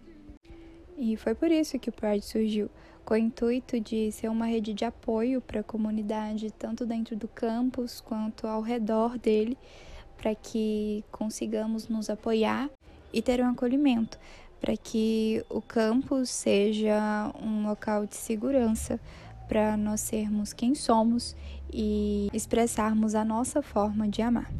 E 1.01 1.17
foi 1.17 1.33
por 1.33 1.49
isso 1.53 1.79
que 1.79 1.91
o 1.91 1.93
Pride 1.93 2.25
surgiu, 2.25 2.69
com 3.05 3.15
o 3.15 3.17
intuito 3.17 3.79
de 3.79 4.11
ser 4.11 4.29
uma 4.29 4.47
rede 4.47 4.75
de 4.75 4.85
apoio 4.85 5.41
para 5.41 5.61
a 5.61 5.63
comunidade, 5.63 6.51
tanto 6.51 6.85
dentro 6.85 7.15
do 7.15 7.29
campus 7.29 8.01
quanto 8.01 8.49
ao 8.49 8.61
redor 8.61 9.17
dele, 9.17 9.57
para 10.17 10.35
que 10.35 11.05
consigamos 11.13 11.87
nos 11.87 12.11
apoiar 12.11 12.69
e 13.13 13.23
ter 13.23 13.41
um 13.41 13.49
acolhimento, 13.49 14.19
para 14.61 14.77
que 14.77 15.45
o 15.49 15.63
campus 15.63 16.31
seja 16.31 17.33
um 17.41 17.65
local 17.65 18.05
de 18.05 18.17
segurança 18.17 18.99
para 19.49 19.77
nós 19.77 20.01
sermos 20.01 20.53
quem 20.53 20.75
somos 20.75 21.37
e 21.73 22.29
expressarmos 22.33 23.15
a 23.15 23.25
nossa 23.25 23.63
forma 23.63 24.09
de 24.09 24.21
amar. 24.21 24.53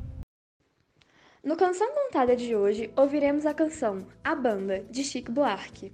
No 1.43 1.57
Canção 1.57 1.89
Cantada 1.95 2.37
de 2.37 2.55
hoje, 2.55 2.93
ouviremos 2.97 3.45
a 3.45 3.53
canção 3.53 4.07
A 4.23 4.37
Banda, 4.37 4.85
de 4.89 5.03
Chico 5.03 5.33
Buarque. 5.33 5.93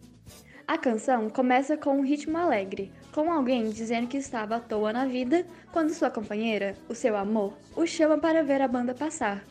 A 0.67 0.79
canção 0.79 1.29
começa 1.29 1.77
com 1.77 1.99
um 1.99 2.03
ritmo 2.03 2.39
alegre, 2.39 2.91
com 3.13 3.31
alguém 3.31 3.69
dizendo 3.69 4.07
que 4.07 4.17
estava 4.17 4.57
à 4.57 4.61
toa 4.61 4.95
na 4.95 5.05
vida 5.05 5.47
quando 5.71 5.93
sua 5.93 6.11
companheira, 6.11 6.75
o 6.89 6.95
seu 6.95 7.15
amor, 7.19 7.53
o 7.77 7.87
chama 7.87 8.17
para 8.17 8.43
ver 8.43 8.63
a 8.63 8.69
banda 8.69 8.95
passar. 8.95 9.45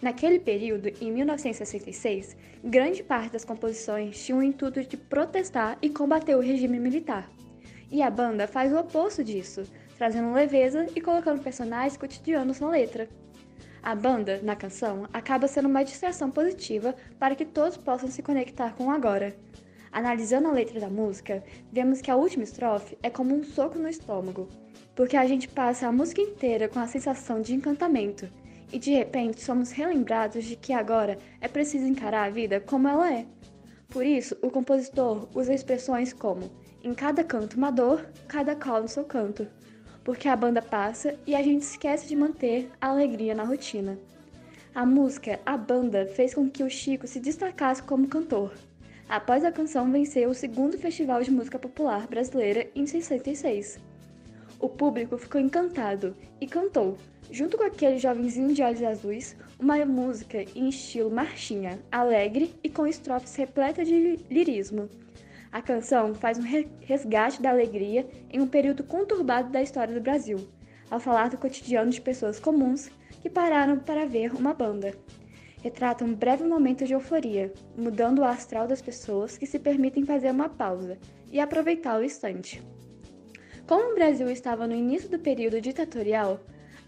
Naquele 0.00 0.38
período, 0.38 0.88
em 1.02 1.12
1966, 1.12 2.34
grande 2.64 3.02
parte 3.02 3.32
das 3.32 3.44
composições 3.44 4.24
tinha 4.24 4.38
o 4.38 4.42
intuito 4.42 4.82
de 4.82 4.96
protestar 4.96 5.76
e 5.82 5.90
combater 5.90 6.34
o 6.34 6.40
regime 6.40 6.80
militar. 6.80 7.28
E 7.90 8.00
a 8.00 8.10
banda 8.10 8.48
faz 8.48 8.72
o 8.72 8.78
oposto 8.78 9.22
disso, 9.22 9.64
trazendo 9.98 10.32
leveza 10.32 10.86
e 10.96 11.00
colocando 11.00 11.42
personagens 11.42 11.98
cotidianos 11.98 12.58
na 12.58 12.70
letra. 12.70 13.06
A 13.82 13.94
banda, 13.94 14.40
na 14.42 14.56
canção, 14.56 15.06
acaba 15.12 15.46
sendo 15.46 15.68
uma 15.68 15.84
distração 15.84 16.30
positiva 16.30 16.94
para 17.18 17.34
que 17.34 17.44
todos 17.44 17.76
possam 17.76 18.08
se 18.08 18.22
conectar 18.22 18.74
com 18.74 18.86
o 18.86 18.90
agora. 18.90 19.36
Analisando 19.94 20.48
a 20.48 20.50
letra 20.50 20.80
da 20.80 20.90
música, 20.90 21.44
vemos 21.70 22.00
que 22.00 22.10
a 22.10 22.16
última 22.16 22.42
estrofe 22.42 22.98
é 23.00 23.08
como 23.08 23.32
um 23.32 23.44
soco 23.44 23.78
no 23.78 23.88
estômago, 23.88 24.48
porque 24.92 25.16
a 25.16 25.24
gente 25.24 25.46
passa 25.46 25.86
a 25.86 25.92
música 25.92 26.20
inteira 26.20 26.68
com 26.68 26.80
a 26.80 26.86
sensação 26.88 27.40
de 27.40 27.54
encantamento 27.54 28.28
e 28.72 28.78
de 28.80 28.90
repente 28.90 29.40
somos 29.40 29.70
relembrados 29.70 30.42
de 30.46 30.56
que 30.56 30.72
agora 30.72 31.16
é 31.40 31.46
preciso 31.46 31.86
encarar 31.86 32.24
a 32.24 32.30
vida 32.30 32.58
como 32.58 32.88
ela 32.88 33.08
é. 33.14 33.24
Por 33.88 34.04
isso, 34.04 34.36
o 34.42 34.50
compositor 34.50 35.28
usa 35.32 35.54
expressões 35.54 36.12
como 36.12 36.50
em 36.82 36.92
cada 36.92 37.22
canto 37.22 37.56
uma 37.56 37.70
dor, 37.70 38.04
cada 38.26 38.56
qual 38.56 38.82
no 38.82 38.88
seu 38.88 39.04
canto, 39.04 39.46
porque 40.02 40.26
a 40.26 40.34
banda 40.34 40.60
passa 40.60 41.16
e 41.24 41.36
a 41.36 41.42
gente 41.42 41.62
esquece 41.62 42.08
de 42.08 42.16
manter 42.16 42.68
a 42.80 42.88
alegria 42.88 43.32
na 43.32 43.44
rotina. 43.44 43.96
A 44.74 44.84
música 44.84 45.38
A 45.46 45.56
Banda 45.56 46.04
fez 46.16 46.34
com 46.34 46.50
que 46.50 46.64
o 46.64 46.68
Chico 46.68 47.06
se 47.06 47.20
destacasse 47.20 47.80
como 47.80 48.08
cantor 48.08 48.52
após 49.08 49.44
a 49.44 49.52
canção 49.52 49.90
vencer 49.90 50.28
o 50.28 50.34
segundo 50.34 50.78
Festival 50.78 51.22
de 51.22 51.30
Música 51.30 51.58
Popular 51.58 52.06
Brasileira 52.06 52.68
em 52.74 52.86
66. 52.86 53.78
O 54.58 54.68
público 54.68 55.18
ficou 55.18 55.40
encantado 55.40 56.16
e 56.40 56.46
cantou, 56.46 56.96
junto 57.30 57.58
com 57.58 57.64
aquele 57.64 57.98
jovenzinho 57.98 58.54
de 58.54 58.62
olhos 58.62 58.82
azuis, 58.82 59.36
uma 59.58 59.84
música 59.84 60.42
em 60.54 60.68
estilo 60.68 61.10
marchinha, 61.10 61.78
alegre 61.92 62.54
e 62.62 62.70
com 62.70 62.86
estrofes 62.86 63.34
repletas 63.36 63.86
de 63.86 64.18
lirismo. 64.30 64.88
A 65.52 65.60
canção 65.60 66.14
faz 66.14 66.38
um 66.38 66.66
resgate 66.80 67.40
da 67.40 67.50
alegria 67.50 68.06
em 68.30 68.40
um 68.40 68.46
período 68.46 68.82
conturbado 68.82 69.50
da 69.50 69.62
história 69.62 69.94
do 69.94 70.00
Brasil, 70.00 70.48
ao 70.90 70.98
falar 70.98 71.28
do 71.30 71.38
cotidiano 71.38 71.90
de 71.90 72.00
pessoas 72.00 72.40
comuns 72.40 72.90
que 73.20 73.30
pararam 73.30 73.78
para 73.78 74.06
ver 74.06 74.34
uma 74.34 74.52
banda 74.52 74.94
retrata 75.64 76.04
um 76.04 76.14
breve 76.14 76.44
momento 76.44 76.84
de 76.84 76.92
euforia, 76.92 77.50
mudando 77.74 78.18
o 78.18 78.24
astral 78.24 78.68
das 78.68 78.82
pessoas 78.82 79.38
que 79.38 79.46
se 79.46 79.58
permitem 79.58 80.04
fazer 80.04 80.30
uma 80.30 80.46
pausa 80.46 80.98
e 81.32 81.40
aproveitar 81.40 81.98
o 81.98 82.04
instante. 82.04 82.62
Como 83.66 83.92
o 83.92 83.94
Brasil 83.94 84.28
estava 84.28 84.66
no 84.66 84.74
início 84.74 85.08
do 85.08 85.18
período 85.18 85.62
ditatorial, 85.62 86.38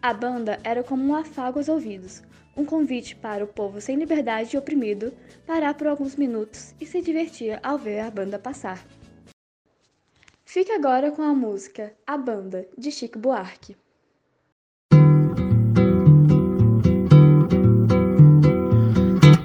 a 0.02 0.12
banda 0.12 0.60
era 0.62 0.82
como 0.82 1.02
um 1.04 1.16
afago 1.16 1.58
aos 1.58 1.70
ouvidos, 1.70 2.22
um 2.54 2.66
convite 2.66 3.16
para 3.16 3.42
o 3.42 3.48
povo 3.48 3.80
sem 3.80 3.96
liberdade 3.96 4.54
e 4.54 4.58
oprimido 4.58 5.10
parar 5.46 5.72
por 5.72 5.86
alguns 5.86 6.14
minutos 6.14 6.74
e 6.78 6.84
se 6.84 7.00
divertir 7.00 7.58
ao 7.62 7.78
ver 7.78 8.00
a 8.00 8.10
banda 8.10 8.38
passar. 8.38 8.86
Fique 10.44 10.70
agora 10.70 11.10
com 11.10 11.22
a 11.22 11.34
música 11.34 11.94
A 12.06 12.18
Banda, 12.18 12.68
de 12.76 12.90
Chico 12.90 13.18
Buarque. 13.18 13.74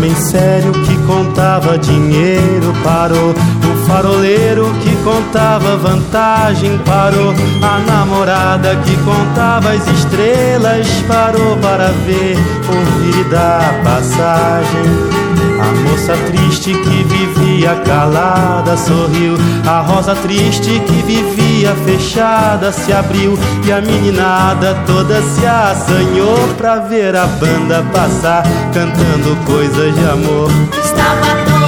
Homem 0.00 0.16
sério 0.16 0.72
que 0.72 0.96
contava 1.06 1.76
dinheiro 1.76 2.72
parou. 2.82 3.32
O 3.34 3.86
faroleiro 3.86 4.64
que 4.82 4.96
contava 5.04 5.76
vantagem 5.76 6.78
parou. 6.86 7.34
A 7.60 7.78
namorada 7.80 8.76
que 8.76 8.96
contava 9.04 9.72
as 9.74 9.86
estrelas 9.86 10.88
parou 11.06 11.54
para 11.58 11.88
ver, 12.06 12.38
ouvir 12.66 13.20
e 13.20 13.24
dar 13.24 13.82
passagem. 13.84 15.49
A 15.60 15.88
moça 15.88 16.14
triste 16.26 16.72
que 16.72 17.04
vivia 17.04 17.74
calada 17.84 18.76
sorriu. 18.76 19.34
A 19.66 19.80
rosa 19.80 20.14
triste 20.14 20.80
que 20.80 21.02
vivia 21.02 21.74
fechada 21.84 22.72
se 22.72 22.92
abriu. 22.92 23.38
E 23.64 23.72
a 23.72 23.80
meninada 23.80 24.74
toda 24.86 25.20
se 25.22 25.46
assanhou 25.46 26.48
pra 26.56 26.76
ver 26.76 27.14
a 27.14 27.26
banda 27.26 27.84
passar, 27.92 28.42
cantando 28.72 29.36
coisas 29.44 29.94
de 29.94 30.04
amor. 30.08 30.50
Estava 30.82 31.59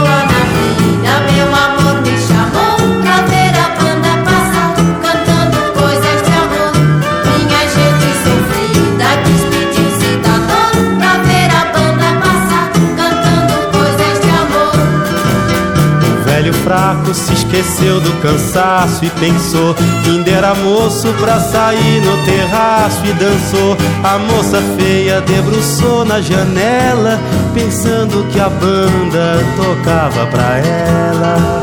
fraco 16.65 17.13
se 17.15 17.33
esqueceu 17.33 18.01
do 18.01 18.13
cansaço 18.21 19.05
e 19.05 19.11
pensou 19.11 19.75
que 19.75 20.11
ainda 20.11 20.31
era 20.31 20.55
moço 20.55 21.09
pra 21.21 21.39
sair 21.39 22.01
no 22.01 22.17
terraço 22.25 23.01
e 23.05 23.13
dançou. 23.13 23.77
A 24.03 24.19
moça 24.19 24.63
feia 24.77 25.21
debruçou 25.21 26.05
na 26.05 26.21
janela, 26.21 27.21
pensando 27.55 28.27
que 28.33 28.41
a 28.41 28.49
banda 28.49 29.45
tocava 29.57 30.27
pra 30.27 30.59
ela. 30.59 31.63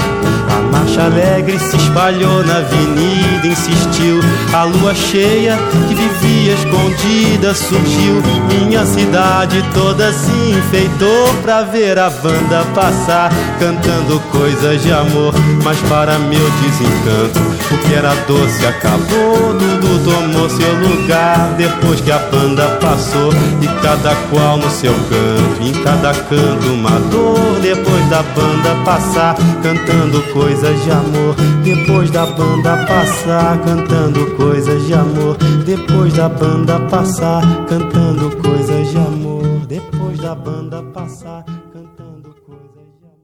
A 0.49 0.61
marcha 0.71 1.03
alegre 1.03 1.57
se 1.59 1.77
espalhou 1.77 2.43
na 2.45 2.57
avenida, 2.57 3.47
insistiu. 3.47 4.19
A 4.53 4.63
lua 4.63 4.93
cheia 4.93 5.57
que 5.87 5.95
vivia 5.95 6.38
escondida 6.51 7.53
surgiu. 7.53 8.21
Minha 8.47 8.85
cidade 8.85 9.63
toda 9.73 10.11
se 10.11 10.31
enfeitou 10.31 11.33
pra 11.41 11.63
ver 11.63 11.97
a 11.97 12.09
banda 12.09 12.65
passar, 12.73 13.31
cantando 13.59 14.19
coisas 14.31 14.81
de 14.81 14.91
amor. 14.91 15.33
Mas 15.63 15.77
para 15.89 16.17
meu 16.19 16.49
desencanto, 16.61 17.39
o 17.73 17.77
que 17.77 17.93
era 17.93 18.13
doce 18.27 18.65
acabou. 18.65 19.57
Tudo 19.57 20.03
tomou 20.03 20.49
seu 20.49 20.73
lugar 20.75 21.55
depois 21.57 22.01
que 22.01 22.11
a 22.11 22.18
banda 22.31 22.77
passou. 22.79 23.31
E 23.61 23.81
cada 23.81 24.15
qual 24.29 24.57
no 24.57 24.69
seu 24.69 24.93
canto, 24.93 25.61
em 25.61 25.83
cada 25.83 26.13
canto 26.13 26.73
uma 26.73 26.99
dor. 27.11 27.59
Depois 27.61 28.09
da 28.09 28.23
banda 28.23 28.83
passar, 28.85 29.35
cantando 29.61 30.21
coisas 30.33 30.83
de 30.83 30.91
amor. 30.91 31.35
Depois 31.63 32.09
da 32.11 32.25
banda 32.25 32.85
passar, 32.85 33.61
cantando 33.63 34.35
coisas 34.35 34.85
de 34.85 34.93
amor. 34.93 35.37
Depois 35.65 36.13
da 36.13 36.29
banda 36.29 36.79
passar, 36.89 37.41
cantando 37.67 38.35
coisas 38.37 38.91
de 38.91 38.97
amor. 38.97 39.65
Depois 39.67 40.19
da 40.19 40.35
banda 40.35 40.83
passar, 40.83 41.43
cantando 41.73 42.33
coisas 42.45 42.71
de 42.99 43.05
amor. 43.05 43.19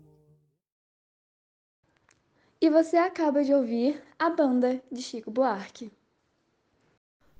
E 2.61 2.69
você 2.69 2.97
acaba 2.97 3.43
de 3.43 3.53
ouvir 3.53 4.01
A 4.19 4.29
Banda 4.29 4.81
de 4.91 5.01
Chico 5.01 5.31
Buarque. 5.31 5.91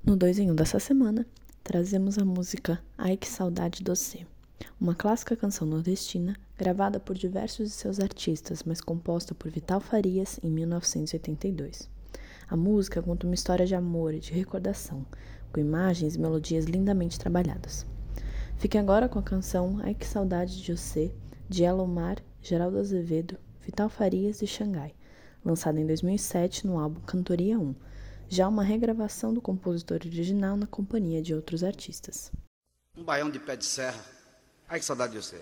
No 0.05 0.15
2 0.15 0.39
em 0.39 0.51
1 0.51 0.55
dessa 0.55 0.79
semana, 0.79 1.25
trazemos 1.65 2.19
a 2.19 2.23
música 2.23 2.79
Ai 2.95 3.17
Que 3.17 3.27
Saudade 3.27 3.83
Doce, 3.83 4.27
uma 4.79 4.93
clássica 4.93 5.35
canção 5.35 5.67
nordestina 5.67 6.35
gravada 6.55 6.99
por 6.99 7.15
diversos 7.15 7.69
de 7.69 7.73
seus 7.73 7.99
artistas, 7.99 8.61
mas 8.61 8.79
composta 8.79 9.33
por 9.33 9.49
Vital 9.49 9.79
Farias 9.79 10.39
em 10.43 10.51
1982. 10.51 11.89
A 12.47 12.55
música 12.55 13.01
conta 13.01 13.25
uma 13.25 13.33
história 13.33 13.65
de 13.65 13.73
amor 13.73 14.13
e 14.13 14.19
de 14.19 14.31
recordação, 14.31 15.03
com 15.51 15.59
imagens 15.59 16.13
e 16.13 16.19
melodias 16.19 16.65
lindamente 16.65 17.17
trabalhadas. 17.17 17.83
Fiquem 18.57 18.79
agora 18.79 19.09
com 19.09 19.17
a 19.17 19.23
canção 19.23 19.79
Ai 19.81 19.95
Que 19.95 20.05
Saudade 20.05 20.61
de 20.61 20.77
Você, 20.77 21.11
de 21.49 21.63
Elomar, 21.63 22.17
Geraldo 22.43 22.77
Azevedo, 22.77 23.39
Vital 23.65 23.89
Farias 23.89 24.43
e 24.43 24.45
Xangai, 24.45 24.93
lançada 25.43 25.81
em 25.81 25.87
2007 25.87 26.67
no 26.67 26.77
álbum 26.77 27.01
Cantoria 27.01 27.59
1, 27.59 27.73
já 28.29 28.47
uma 28.47 28.63
regravação 28.63 29.33
do 29.33 29.41
compositor 29.41 29.99
original 30.05 30.57
na 30.57 30.67
companhia 30.67 31.21
de 31.21 31.33
outros 31.33 31.63
artistas. 31.63 32.31
Um 32.97 33.03
baião 33.03 33.29
de 33.29 33.39
pé 33.39 33.55
de 33.55 33.65
serra. 33.65 34.03
Ai 34.67 34.79
que 34.79 34.85
saudade 34.85 35.13
de 35.13 35.19
você. 35.19 35.41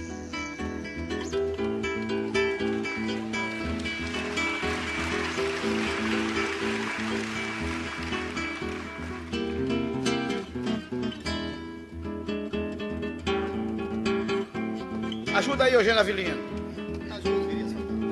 Ajuda 15.41 15.63
aí, 15.63 15.73
Eugênio 15.73 15.99
Avilino. 15.99 16.37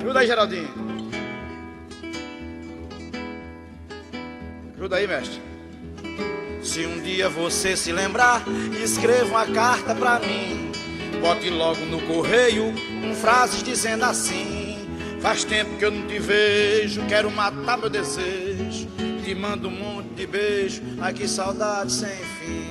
Ajuda 0.00 0.18
aí, 0.18 0.26
Geraldinho. 0.26 0.68
Ajuda 4.74 4.96
aí, 4.96 5.06
mestre. 5.06 5.40
Se 6.60 6.84
um 6.84 7.00
dia 7.00 7.28
você 7.28 7.76
se 7.76 7.92
lembrar, 7.92 8.42
escreva 8.82 9.26
uma 9.26 9.46
carta 9.46 9.94
pra 9.94 10.18
mim. 10.18 10.72
Bote 11.20 11.48
logo 11.50 11.84
no 11.84 12.00
correio 12.00 12.74
com 13.00 13.14
frases 13.14 13.62
dizendo 13.62 14.06
assim: 14.06 14.88
Faz 15.20 15.44
tempo 15.44 15.76
que 15.78 15.84
eu 15.84 15.92
não 15.92 16.08
te 16.08 16.18
vejo, 16.18 17.06
quero 17.06 17.30
matar 17.30 17.78
meu 17.78 17.88
desejo. 17.88 18.88
Te 19.24 19.36
mando 19.36 19.68
um 19.68 19.70
monte 19.70 20.14
de 20.16 20.26
beijo, 20.26 20.82
ai 21.00 21.12
que 21.12 21.28
saudade 21.28 21.92
sem 21.92 22.08
fim. 22.08 22.70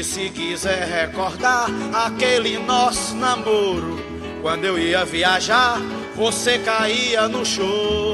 E 0.00 0.02
se 0.02 0.30
quiser 0.30 0.86
recordar 0.86 1.66
aquele 1.92 2.58
nosso 2.58 3.14
namoro, 3.16 3.98
quando 4.40 4.64
eu 4.64 4.78
ia 4.78 5.04
viajar, 5.04 5.78
você 6.14 6.58
caía 6.58 7.28
no 7.28 7.44
choro, 7.44 8.09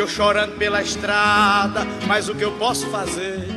eu 0.00 0.06
chorando 0.06 0.56
pela 0.56 0.80
estrada, 0.80 1.84
mas 2.06 2.28
o 2.28 2.34
que 2.34 2.44
eu 2.44 2.52
posso 2.52 2.86
fazer? 2.88 3.48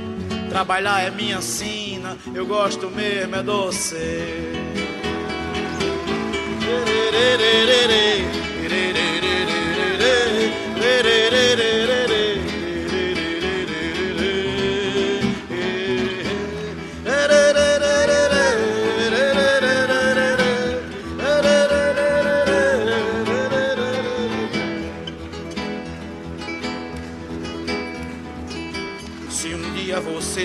Trabalhar 0.50 1.02
é 1.02 1.12
minha 1.12 1.40
sina, 1.42 2.18
eu 2.34 2.46
gosto 2.46 2.90
mesmo 2.90 3.36
é 3.36 3.44
doce. 3.44 3.96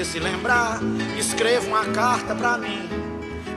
Se 0.07 0.21
lembrar, 0.21 0.81
escreva 1.19 1.67
uma 1.67 1.85
carta 1.87 2.35
pra 2.35 2.57
mim. 2.57 2.89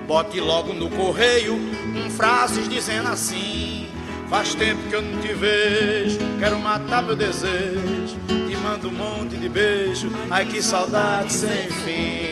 Bote 0.07 0.39
logo 0.39 0.73
no 0.73 0.89
correio 0.89 1.59
com 1.93 2.09
frases 2.09 2.67
dizendo 2.67 3.09
assim: 3.09 3.87
Faz 4.29 4.55
tempo 4.55 4.81
que 4.89 4.95
eu 4.95 5.01
não 5.01 5.21
te 5.21 5.31
vejo, 5.33 6.17
quero 6.39 6.59
matar 6.59 7.03
meu 7.03 7.15
desejo. 7.15 8.17
Te 8.27 8.57
mando 8.57 8.89
um 8.89 8.91
monte 8.91 9.37
de 9.37 9.47
beijo, 9.47 10.11
ai 10.29 10.45
que 10.45 10.61
saudade 10.61 11.31
sem 11.31 11.69
fim. 11.69 12.28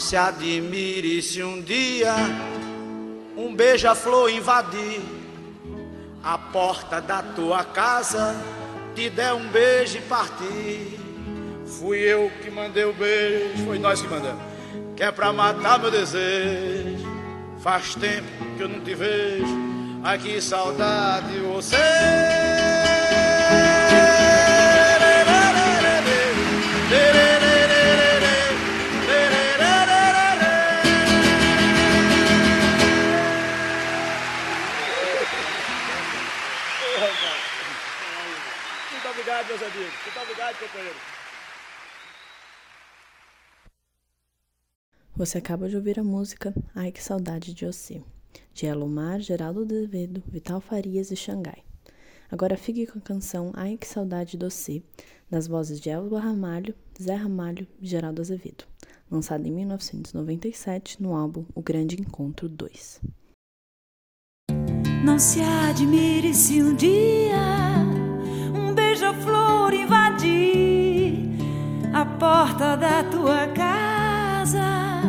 Se 0.00 0.16
admire 0.16 1.20
se 1.22 1.42
um 1.42 1.60
dia 1.60 2.14
um 3.36 3.54
beija-flor 3.54 4.30
invadir 4.30 5.00
a 6.22 6.36
porta 6.36 7.00
da 7.00 7.22
tua 7.22 7.64
casa, 7.64 8.34
te 8.94 9.08
der 9.08 9.32
um 9.32 9.48
beijo 9.48 9.98
e 9.98 10.00
partir. 10.02 10.98
Fui 11.78 11.98
eu 11.98 12.30
que 12.42 12.50
mandei 12.50 12.84
o 12.84 12.92
beijo, 12.92 13.64
foi 13.64 13.78
nós 13.78 14.02
que 14.02 14.08
mandamos. 14.08 14.42
Que 14.96 15.04
é 15.04 15.10
pra 15.10 15.32
matar 15.32 15.78
meu 15.78 15.90
desejo. 15.90 17.08
Faz 17.60 17.94
tempo 17.94 18.26
que 18.56 18.62
eu 18.62 18.68
não 18.68 18.80
te 18.80 18.94
vejo. 18.94 19.46
Ai 20.02 20.18
que 20.18 20.40
saudade 20.40 21.32
de 21.32 21.40
você. 21.40 21.76
Obrigado, 40.50 40.58
companheiro. 40.58 40.98
Você 45.16 45.38
acaba 45.38 45.68
de 45.68 45.76
ouvir 45.76 45.98
a 45.98 46.04
música 46.04 46.54
Ai 46.74 46.90
Que 46.90 47.02
Saudade 47.02 47.52
de 47.52 47.66
Você, 47.66 48.02
de 48.54 48.66
Elomar, 48.66 49.20
Geraldo 49.20 49.62
Azevedo, 49.62 50.22
Vital 50.26 50.60
Farias 50.60 51.10
e 51.10 51.16
Xangai. 51.16 51.62
Agora 52.30 52.56
fique 52.56 52.86
com 52.86 52.98
a 52.98 53.02
canção 53.02 53.52
Ai 53.54 53.76
Que 53.76 53.86
Saudade 53.86 54.36
de 54.36 54.44
Você, 54.44 54.82
das 55.28 55.46
vozes 55.46 55.80
de 55.80 55.90
Elba 55.90 56.20
Ramalho, 56.20 56.74
Zé 57.00 57.14
Ramalho 57.14 57.66
e 57.80 57.86
Geraldo 57.86 58.22
Azevedo, 58.22 58.64
lançada 59.10 59.46
em 59.46 59.50
1997 59.50 61.02
no 61.02 61.14
álbum 61.14 61.44
O 61.54 61.60
Grande 61.60 62.00
Encontro 62.00 62.48
2. 62.48 63.00
Não 65.04 65.18
se 65.18 65.40
admire 65.40 66.32
se 66.34 66.62
um 66.62 66.74
dia 66.74 67.36
um 68.54 68.74
beija-flor 68.74 69.59
a 71.92 72.04
porta 72.04 72.76
da 72.76 73.02
tua 73.04 73.46
casa, 73.48 75.02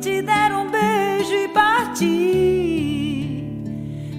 te 0.00 0.22
der 0.22 0.52
um 0.52 0.70
beijo 0.70 1.34
e 1.34 1.48
partir. 1.48 2.04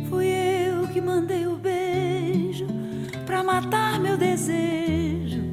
Fui 0.09 0.27
eu 0.27 0.87
que 0.87 0.99
mandei 0.99 1.47
o 1.47 1.55
beijo 1.55 2.67
pra 3.25 3.43
matar 3.43 3.99
meu 3.99 4.17
desejo. 4.17 5.43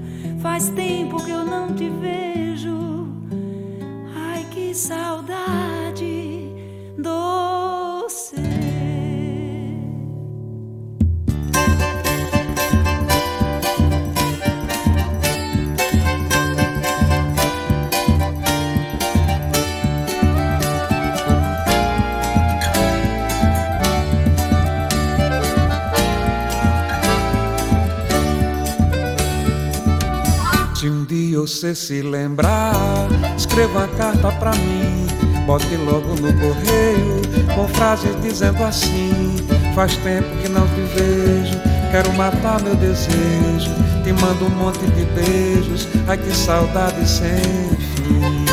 Faz 0.40 0.68
tempo 0.70 1.22
que 1.24 1.30
eu 1.30 1.44
não 1.44 1.74
te 1.74 1.88
vejo. 1.88 3.08
Ai, 4.14 4.44
que 4.50 4.74
saudade 4.74 6.50
doce. 6.98 7.61
Dia 31.12 31.38
você 31.40 31.74
se 31.74 32.00
lembrar, 32.00 33.06
escreva 33.36 33.80
uma 33.80 33.88
carta 33.88 34.32
pra 34.32 34.52
mim. 34.52 35.06
Bote 35.46 35.76
logo 35.76 36.14
no 36.14 36.32
correio, 36.32 37.54
com 37.54 37.68
frases 37.68 38.16
dizendo 38.22 38.64
assim: 38.64 39.36
Faz 39.74 39.94
tempo 39.98 40.28
que 40.40 40.48
não 40.48 40.66
te 40.68 40.80
vejo, 40.94 41.60
quero 41.90 42.10
matar 42.14 42.62
meu 42.62 42.74
desejo. 42.76 43.70
Te 44.02 44.12
mando 44.14 44.46
um 44.46 44.50
monte 44.50 44.86
de 44.86 45.04
beijos, 45.14 45.86
ai 46.08 46.16
que 46.16 46.34
saudade 46.34 47.06
sem 47.06 47.28
fim. 47.94 48.44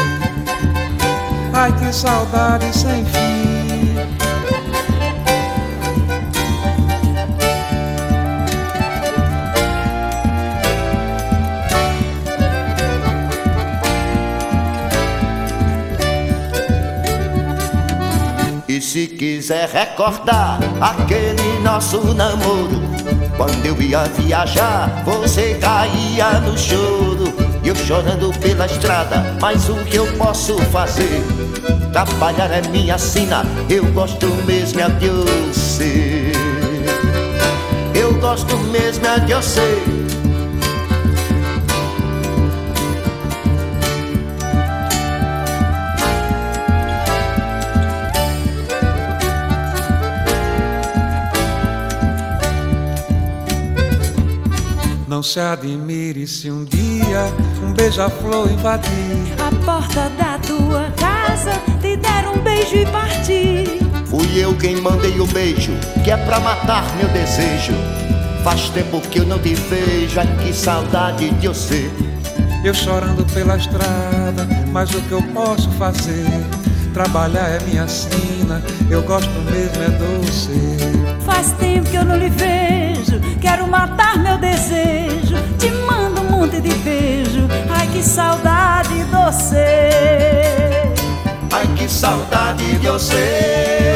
Ai 1.53 1.71
que 1.79 1.93
saudade 1.93 2.65
sem 2.77 3.05
fim. 3.05 3.28
Quiser 19.19 19.67
recordar 19.67 20.59
aquele 20.79 21.59
nosso 21.59 22.13
namoro, 22.13 22.79
quando 23.35 23.65
eu 23.65 23.81
ia 23.81 24.05
viajar, 24.05 25.03
você 25.03 25.55
caía 25.55 26.39
no 26.39 26.57
choro. 26.57 27.25
E 27.61 27.67
eu 27.67 27.75
chorando 27.75 28.31
pela 28.39 28.65
estrada, 28.65 29.35
mas 29.41 29.67
o 29.67 29.75
que 29.83 29.97
eu 29.97 30.07
posso 30.13 30.57
fazer? 30.71 31.21
Trabalhar 31.91 32.49
é 32.49 32.61
minha 32.69 32.97
sina, 32.97 33.43
eu 33.69 33.83
gosto 33.91 34.27
mesmo 34.45 34.79
é 34.79 34.87
de 34.87 35.09
você. 35.09 36.31
Eu 37.93 38.13
gosto 38.21 38.55
mesmo 38.71 39.05
é 39.05 39.19
de 39.19 39.33
você. 39.33 40.08
Não 55.19 55.23
se 55.23 55.37
admire 55.37 56.25
se 56.25 56.49
um 56.49 56.63
dia 56.63 57.25
um 57.61 57.73
beija-flor 57.73 58.49
invadir 58.49 59.35
A 59.37 59.65
porta 59.65 60.09
da 60.11 60.39
tua 60.39 60.89
casa, 60.91 61.61
te 61.81 61.97
der 61.97 62.25
um 62.29 62.39
beijo 62.41 62.77
e 62.77 62.85
partir. 62.85 63.79
Fui 64.05 64.41
eu 64.41 64.55
quem 64.55 64.79
mandei 64.79 65.19
o 65.19 65.27
beijo, 65.27 65.73
que 66.05 66.11
é 66.11 66.15
pra 66.15 66.39
matar 66.39 66.85
meu 66.95 67.09
desejo. 67.09 67.73
Faz 68.45 68.69
tempo 68.69 69.01
que 69.01 69.19
eu 69.19 69.25
não 69.25 69.37
te 69.39 69.55
vejo, 69.55 70.21
ai 70.21 70.37
que 70.37 70.53
saudade 70.53 71.29
de 71.31 71.49
você. 71.49 71.91
Eu 72.63 72.73
chorando 72.73 73.25
pela 73.33 73.57
estrada, 73.57 74.47
mas 74.71 74.89
o 74.91 75.01
que 75.01 75.11
eu 75.11 75.21
posso 75.33 75.69
fazer? 75.71 76.58
Trabalhar 76.93 77.49
é 77.49 77.59
minha 77.65 77.87
sina, 77.87 78.61
eu 78.89 79.01
gosto 79.03 79.29
mesmo 79.51 79.83
é 79.83 79.89
doce. 79.89 80.77
Faz 81.25 81.51
tempo 81.53 81.89
que 81.89 81.95
eu 81.95 82.03
não 82.03 82.17
lhe 82.17 82.29
vejo, 82.29 83.19
quero 83.39 83.67
matar 83.67 84.17
meu 84.17 84.37
desejo. 84.37 85.35
Te 85.57 85.71
mando 85.71 86.21
um 86.21 86.31
monte 86.31 86.59
de 86.59 86.73
beijo, 86.75 87.47
ai 87.69 87.87
que 87.87 88.01
saudade 88.03 89.03
doce. 89.05 89.55
Ai 91.51 91.67
que 91.75 91.87
saudade 91.87 92.77
de 92.77 92.87
você. 92.87 93.88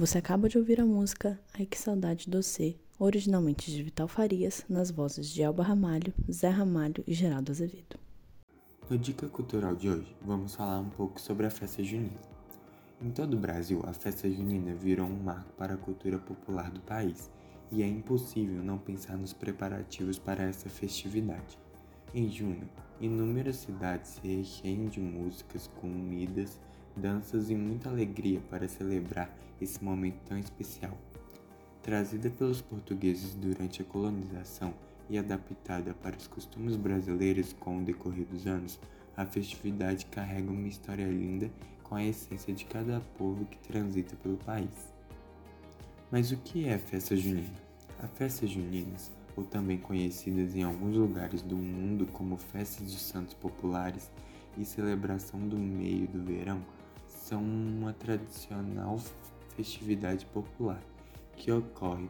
Você 0.00 0.16
acaba 0.16 0.48
de 0.48 0.56
ouvir 0.56 0.80
a 0.80 0.86
música 0.86 1.38
Ai 1.52 1.66
Que 1.66 1.78
Saudade 1.78 2.30
Doce, 2.30 2.80
originalmente 2.98 3.70
de 3.70 3.82
Vital 3.82 4.08
Farias, 4.08 4.64
nas 4.66 4.90
vozes 4.90 5.28
de 5.28 5.42
Elba 5.42 5.62
Ramalho, 5.62 6.14
Zé 6.32 6.48
Ramalho 6.48 7.04
e 7.06 7.12
Geraldo 7.12 7.52
Azevedo. 7.52 7.98
No 8.88 8.96
Dica 8.96 9.28
Cultural 9.28 9.76
de 9.76 9.90
hoje, 9.90 10.16
vamos 10.22 10.54
falar 10.54 10.80
um 10.80 10.88
pouco 10.88 11.20
sobre 11.20 11.44
a 11.44 11.50
festa 11.50 11.84
junina. 11.84 12.18
Em 12.98 13.10
todo 13.10 13.34
o 13.34 13.38
Brasil, 13.38 13.82
a 13.84 13.92
festa 13.92 14.26
junina 14.26 14.74
virou 14.74 15.06
um 15.06 15.22
marco 15.22 15.52
para 15.52 15.74
a 15.74 15.76
cultura 15.76 16.18
popular 16.18 16.70
do 16.70 16.80
país 16.80 17.30
e 17.70 17.82
é 17.82 17.86
impossível 17.86 18.64
não 18.64 18.78
pensar 18.78 19.18
nos 19.18 19.34
preparativos 19.34 20.18
para 20.18 20.44
essa 20.44 20.70
festividade. 20.70 21.58
Em 22.14 22.26
junho, 22.26 22.70
inúmeras 23.02 23.56
cidades 23.56 24.12
se 24.12 24.26
recheiam 24.26 24.86
de 24.86 24.98
músicas, 24.98 25.66
comidas, 25.78 26.58
danças 26.96 27.50
e 27.50 27.54
muita 27.54 27.90
alegria 27.90 28.40
para 28.48 28.66
celebrar 28.66 29.30
esse 29.60 29.82
momento 29.82 30.20
tão 30.26 30.38
especial. 30.38 30.96
Trazida 31.82 32.30
pelos 32.30 32.60
portugueses 32.60 33.34
durante 33.34 33.82
a 33.82 33.84
colonização 33.84 34.74
e 35.08 35.18
adaptada 35.18 35.94
para 35.94 36.16
os 36.16 36.26
costumes 36.26 36.76
brasileiros 36.76 37.52
com 37.52 37.78
o 37.78 37.82
decorrer 37.82 38.26
dos 38.26 38.46
anos, 38.46 38.78
a 39.16 39.26
festividade 39.26 40.06
carrega 40.06 40.50
uma 40.50 40.68
história 40.68 41.06
linda 41.06 41.50
com 41.82 41.96
a 41.96 42.04
essência 42.04 42.54
de 42.54 42.64
cada 42.64 43.00
povo 43.18 43.44
que 43.44 43.58
transita 43.58 44.14
pelo 44.16 44.36
país. 44.36 44.92
Mas 46.10 46.30
o 46.30 46.36
que 46.36 46.66
é 46.66 46.74
a 46.74 46.78
festa 46.78 47.16
junina? 47.16 47.70
As 48.02 48.10
festas 48.12 48.50
juninas, 48.50 49.10
ou 49.36 49.44
também 49.44 49.78
conhecidas 49.78 50.54
em 50.54 50.62
alguns 50.62 50.96
lugares 50.96 51.42
do 51.42 51.56
mundo 51.56 52.06
como 52.06 52.36
festas 52.36 52.86
dos 52.86 53.02
santos 53.02 53.34
populares 53.34 54.10
e 54.56 54.64
celebração 54.64 55.40
do 55.40 55.56
meio 55.56 56.06
do 56.06 56.22
verão, 56.22 56.60
são 57.06 57.42
uma 57.42 57.92
tradicional 57.92 58.98
festividade 59.56 60.26
popular, 60.26 60.82
que 61.36 61.50
ocorre 61.50 62.08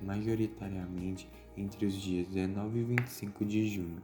majoritariamente 0.00 1.28
entre 1.56 1.86
os 1.86 1.94
dias 1.94 2.26
19 2.28 2.78
e 2.78 2.84
25 2.84 3.44
de 3.44 3.68
junho. 3.68 4.02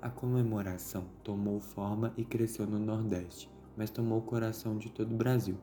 A 0.00 0.08
comemoração 0.08 1.04
tomou 1.24 1.60
forma 1.60 2.12
e 2.16 2.24
cresceu 2.24 2.66
no 2.66 2.78
Nordeste, 2.78 3.50
mas 3.76 3.90
tomou 3.90 4.18
o 4.18 4.22
coração 4.22 4.76
de 4.78 4.90
todo 4.90 5.12
o 5.12 5.16
Brasil. 5.16 5.56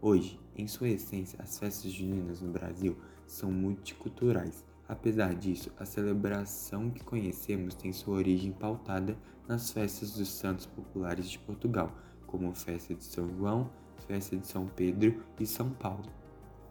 Hoje, 0.00 0.40
em 0.56 0.66
sua 0.66 0.88
essência, 0.88 1.38
as 1.42 1.58
festas 1.58 1.92
juninas 1.92 2.40
no 2.40 2.50
Brasil 2.50 2.96
são 3.26 3.52
multiculturais. 3.52 4.64
Apesar 4.88 5.34
disso, 5.34 5.70
a 5.78 5.84
celebração 5.84 6.90
que 6.90 7.04
conhecemos 7.04 7.74
tem 7.74 7.92
sua 7.92 8.16
origem 8.16 8.52
pautada 8.52 9.16
nas 9.46 9.70
festas 9.70 10.12
dos 10.12 10.28
santos 10.28 10.66
populares 10.66 11.30
de 11.30 11.38
Portugal, 11.38 11.92
como 12.26 12.50
a 12.50 12.54
festa 12.54 12.94
de 12.94 13.04
São 13.04 13.28
João, 13.36 13.70
festa 14.02 14.36
de 14.36 14.46
São 14.46 14.66
Pedro 14.66 15.22
e 15.38 15.46
São 15.46 15.70
Paulo. 15.70 16.04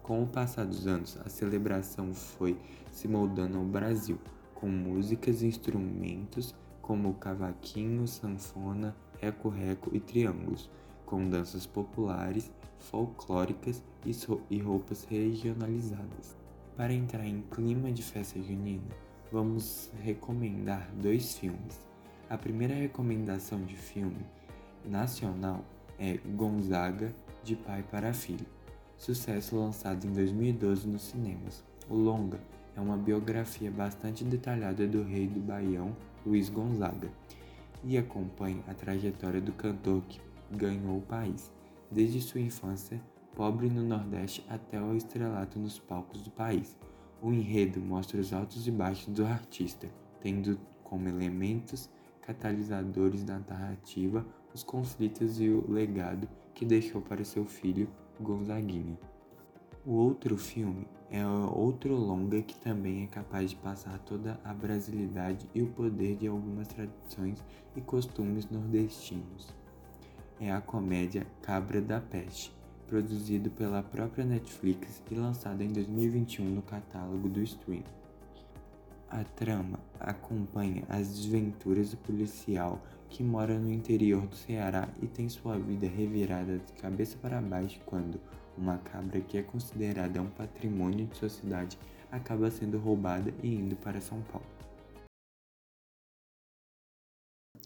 Com 0.02 0.22
o 0.22 0.26
passar 0.26 0.66
dos 0.66 0.86
anos, 0.86 1.18
a 1.24 1.28
celebração 1.28 2.12
foi 2.12 2.58
se 2.90 3.06
moldando 3.06 3.58
ao 3.58 3.64
Brasil, 3.64 4.18
com 4.54 4.68
músicas 4.68 5.42
e 5.42 5.46
instrumentos 5.46 6.54
como 6.80 7.14
cavaquinho, 7.14 8.06
sanfona, 8.06 8.94
reco-reco 9.20 9.90
e 9.94 10.00
triângulos, 10.00 10.68
com 11.06 11.28
danças 11.28 11.66
populares, 11.66 12.50
folclóricas 12.78 13.82
e 14.50 14.58
roupas 14.58 15.04
regionalizadas. 15.04 16.36
Para 16.76 16.92
entrar 16.92 17.24
em 17.24 17.42
clima 17.42 17.92
de 17.92 18.02
festa 18.02 18.42
junina, 18.42 18.82
vamos 19.30 19.90
recomendar 20.02 20.90
dois 21.00 21.38
filmes. 21.38 21.86
A 22.28 22.36
primeira 22.36 22.74
recomendação 22.74 23.64
de 23.64 23.76
filme 23.76 24.26
nacional 24.84 25.64
é 26.02 26.18
Gonzaga, 26.34 27.14
de 27.44 27.54
pai 27.54 27.84
para 27.88 28.12
filho, 28.12 28.44
sucesso 28.98 29.54
lançado 29.54 30.04
em 30.04 30.12
2012 30.12 30.88
nos 30.88 31.02
cinemas. 31.02 31.62
O 31.88 31.94
longa 31.94 32.40
é 32.74 32.80
uma 32.80 32.96
biografia 32.96 33.70
bastante 33.70 34.24
detalhada 34.24 34.84
do 34.84 35.04
rei 35.04 35.28
do 35.28 35.38
Baião, 35.38 35.96
Luiz 36.26 36.48
Gonzaga, 36.48 37.08
e 37.84 37.96
acompanha 37.96 38.64
a 38.66 38.74
trajetória 38.74 39.40
do 39.40 39.52
cantor 39.52 40.02
que 40.08 40.20
ganhou 40.50 40.98
o 40.98 41.02
país, 41.02 41.52
desde 41.88 42.20
sua 42.20 42.40
infância 42.40 43.00
pobre 43.36 43.70
no 43.70 43.84
Nordeste 43.84 44.44
até 44.48 44.82
o 44.82 44.96
estrelato 44.96 45.56
nos 45.56 45.78
palcos 45.78 46.20
do 46.20 46.32
país. 46.32 46.76
O 47.22 47.32
enredo 47.32 47.80
mostra 47.80 48.20
os 48.20 48.32
altos 48.32 48.66
e 48.66 48.72
baixos 48.72 49.14
do 49.14 49.24
artista, 49.24 49.88
tendo 50.20 50.58
como 50.82 51.08
elementos 51.08 51.88
catalisadores 52.22 53.22
da 53.22 53.38
narrativa 53.38 54.26
os 54.54 54.62
conflitos 54.62 55.40
e 55.40 55.48
o 55.48 55.70
legado 55.70 56.28
que 56.54 56.64
deixou 56.64 57.00
para 57.00 57.24
seu 57.24 57.44
filho 57.44 57.88
Gonzaguinha. 58.20 58.98
O 59.84 59.92
outro 59.92 60.36
filme 60.36 60.86
é 61.10 61.26
outro 61.26 61.94
longa 61.94 62.40
que 62.40 62.54
também 62.54 63.04
é 63.04 63.06
capaz 63.06 63.50
de 63.50 63.56
passar 63.56 63.98
toda 63.98 64.40
a 64.44 64.54
brasilidade 64.54 65.48
e 65.54 65.60
o 65.60 65.66
poder 65.66 66.16
de 66.16 66.26
algumas 66.26 66.68
tradições 66.68 67.42
e 67.76 67.80
costumes 67.80 68.48
nordestinos. 68.48 69.48
É 70.40 70.50
a 70.50 70.60
comédia 70.60 71.26
Cabra 71.42 71.80
da 71.80 72.00
Peste, 72.00 72.52
produzido 72.86 73.50
pela 73.50 73.82
própria 73.82 74.24
Netflix 74.24 75.02
e 75.10 75.14
lançado 75.14 75.62
em 75.62 75.68
2021 75.68 76.44
no 76.44 76.62
catálogo 76.62 77.28
do 77.28 77.42
stream. 77.42 77.82
A 79.10 79.24
trama 79.24 79.78
acompanha 80.00 80.84
as 80.88 81.08
desventuras 81.08 81.90
do 81.90 81.98
policial 81.98 82.80
que 83.12 83.22
mora 83.22 83.58
no 83.58 83.70
interior 83.70 84.26
do 84.26 84.34
Ceará 84.34 84.88
e 85.02 85.06
tem 85.06 85.28
sua 85.28 85.58
vida 85.58 85.86
revirada 85.86 86.58
de 86.58 86.72
cabeça 86.80 87.18
para 87.18 87.42
baixo 87.42 87.78
quando 87.84 88.18
uma 88.56 88.78
cabra 88.78 89.20
que 89.20 89.36
é 89.36 89.42
considerada 89.42 90.20
um 90.22 90.30
patrimônio 90.30 91.06
de 91.06 91.16
sua 91.18 91.28
cidade 91.28 91.78
acaba 92.10 92.50
sendo 92.50 92.78
roubada 92.78 93.32
e 93.42 93.54
indo 93.54 93.76
para 93.76 94.00
São 94.00 94.22
Paulo. 94.22 94.46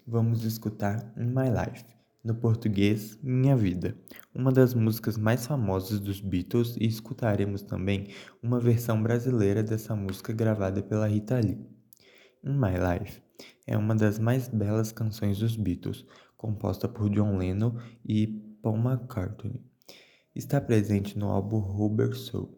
Vamos 0.05 0.45
escutar 0.45 1.13
In 1.17 1.27
My 1.27 1.49
Life, 1.49 1.85
no 2.25 2.35
português 2.35 3.17
Minha 3.23 3.57
Vida, 3.57 3.97
uma 4.35 4.51
das 4.51 4.75
músicas 4.75 5.17
mais 5.17 5.47
famosas 5.47 6.01
dos 6.01 6.21
Beatles 6.21 6.77
e 6.77 6.87
escutaremos 6.87 7.63
também 7.63 8.09
uma 8.43 8.59
versão 8.59 9.01
brasileira 9.01 9.63
dessa 9.63 9.95
música 9.95 10.33
gravada 10.33 10.83
pela 10.83 11.07
Rita 11.07 11.39
Lee. 11.39 11.76
In 12.47 12.53
My 12.53 12.75
Life 12.79 13.21
é 13.67 13.77
uma 13.77 13.97
das 13.97 14.21
mais 14.21 14.47
belas 14.47 14.93
canções 14.93 15.39
dos 15.41 15.57
Beatles, 15.57 16.07
composta 16.37 16.89
por 16.89 17.11
John 17.11 17.37
Lennon 17.37 17.77
e 18.05 18.29
Paul 18.63 18.79
McCartney 18.79 19.61
está 20.33 20.61
presente 20.61 21.19
no 21.19 21.29
álbum 21.31 21.59
Rubber 21.59 22.15
Soul. 22.15 22.57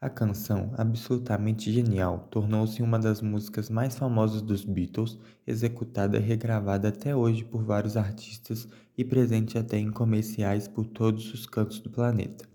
A 0.00 0.08
canção, 0.08 0.72
absolutamente 0.78 1.70
genial, 1.70 2.28
tornou-se 2.30 2.80
uma 2.82 2.98
das 2.98 3.20
músicas 3.20 3.68
mais 3.68 3.94
famosas 3.94 4.40
dos 4.40 4.64
Beatles, 4.64 5.18
executada 5.46 6.16
e 6.16 6.20
regravada 6.20 6.88
até 6.88 7.14
hoje 7.14 7.44
por 7.44 7.62
vários 7.62 7.96
artistas 7.96 8.66
e 8.96 9.04
presente 9.04 9.58
até 9.58 9.76
em 9.76 9.90
comerciais 9.90 10.66
por 10.66 10.86
todos 10.86 11.34
os 11.34 11.44
cantos 11.44 11.80
do 11.80 11.90
planeta. 11.90 12.48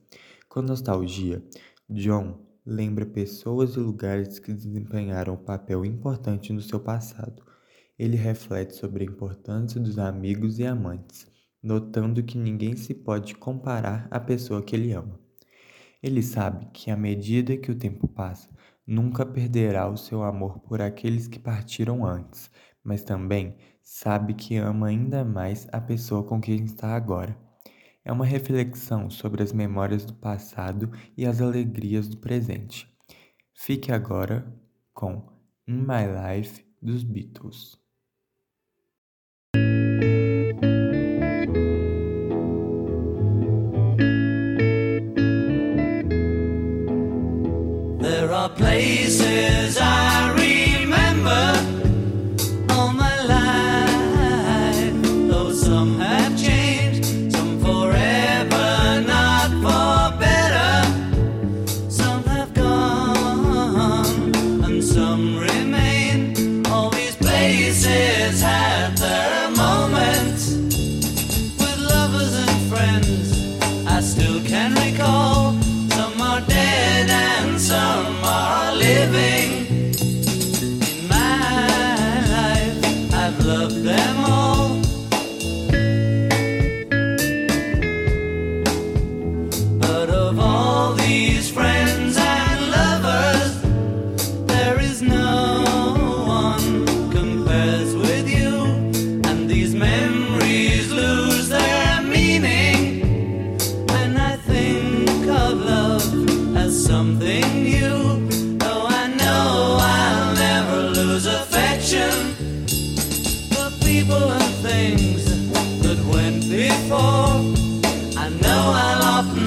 Com 0.50 0.64
nostalgia, 0.64 1.44
John 1.88 2.40
lembra 2.66 3.06
pessoas 3.06 3.76
e 3.76 3.80
lugares 3.80 4.40
que 4.40 4.54
desempenharam 4.54 5.34
um 5.34 5.38
papel 5.38 5.84
importante 5.84 6.54
no 6.54 6.62
seu 6.62 6.80
passado. 6.80 7.44
Ele 7.98 8.16
reflete 8.16 8.76
sobre 8.76 9.04
a 9.04 9.08
importância 9.08 9.80
dos 9.80 9.98
amigos 9.98 10.60
e 10.60 10.66
amantes, 10.66 11.28
notando 11.62 12.24
que 12.24 12.38
ninguém 12.38 12.76
se 12.76 12.94
pode 12.94 13.36
comparar 13.36 14.08
à 14.10 14.20
pessoa 14.20 14.62
que 14.62 14.76
ele 14.76 14.94
ama. 14.94 15.20
Ele 16.02 16.24
sabe 16.24 16.68
que 16.74 16.90
à 16.90 16.98
medida 16.98 17.58
que 17.58 17.72
o 17.72 17.76
tempo 17.76 18.08
passa, 18.08 18.50
nunca 18.86 19.26
perderá 19.26 19.88
o 19.88 19.98
seu 19.98 20.24
amor 20.24 20.60
por 20.60 20.82
aqueles 20.82 21.28
que 21.28 21.38
partiram 21.38 22.06
antes, 22.06 22.50
mas 22.84 23.04
também 23.04 23.56
sabe 23.84 24.34
que 24.34 24.56
ama 24.58 24.88
ainda 24.88 25.24
mais 25.24 25.68
a 25.72 25.80
pessoa 25.80 26.24
com 26.24 26.42
quem 26.42 26.64
está 26.64 26.96
agora. 26.96 27.38
É 28.04 28.12
uma 28.12 28.26
reflexão 28.26 29.10
sobre 29.10 29.44
as 29.44 29.54
memórias 29.54 30.06
do 30.06 30.14
passado 30.14 30.92
e 31.16 31.26
as 31.26 31.42
alegrias 31.42 32.08
do 32.08 32.18
presente. 32.18 32.88
Fique 33.54 33.92
agora 33.92 34.52
com 34.94 35.28
In 35.68 35.82
My 35.82 36.06
Life 36.38 36.66
dos 36.82 37.04
Beatles. 37.04 37.82
places 48.56 49.78
I 49.78 49.91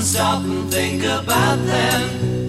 stop 0.04 0.44
and 0.44 0.70
think 0.70 1.02
about 1.02 1.56
them. 1.64 2.43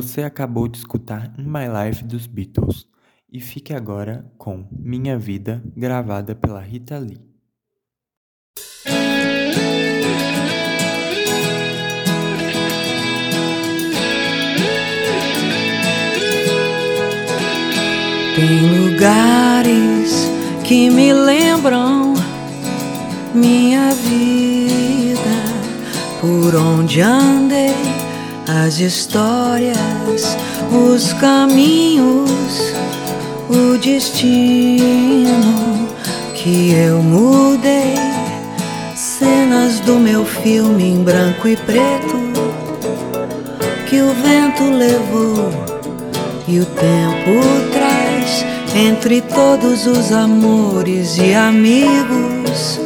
Você 0.00 0.22
acabou 0.22 0.68
de 0.68 0.78
escutar 0.78 1.34
My 1.36 1.66
Life 1.66 2.04
dos 2.04 2.28
Beatles 2.28 2.86
e 3.32 3.40
fique 3.40 3.74
agora 3.74 4.24
com 4.38 4.64
Minha 4.70 5.18
Vida, 5.18 5.60
gravada 5.76 6.36
pela 6.36 6.60
Rita 6.60 6.96
Lee. 7.00 7.18
Tem 18.36 18.92
lugares 18.92 20.28
que 20.62 20.90
me 20.90 21.12
lembram 21.12 22.14
minha 23.34 23.90
vida, 23.94 25.18
por 26.20 26.54
onde 26.54 27.00
andei, 27.00 27.74
as 28.48 28.80
histórias, 28.80 30.36
os 30.72 31.12
caminhos, 31.14 32.72
o 33.50 33.76
destino 33.76 34.78
que 36.34 36.72
eu 36.72 37.02
mudei, 37.02 37.94
cenas 38.96 39.80
do 39.80 39.96
meu 39.96 40.24
filme 40.24 40.84
em 40.84 41.04
branco 41.04 41.46
e 41.46 41.56
preto 41.56 42.16
que 43.86 44.00
o 44.00 44.14
vento 44.14 44.64
levou 44.64 45.50
e 46.46 46.60
o 46.60 46.64
tempo 46.64 47.70
traz 47.70 48.46
entre 48.74 49.20
todos 49.20 49.86
os 49.86 50.10
amores 50.10 51.18
e 51.18 51.34
amigos 51.34 52.80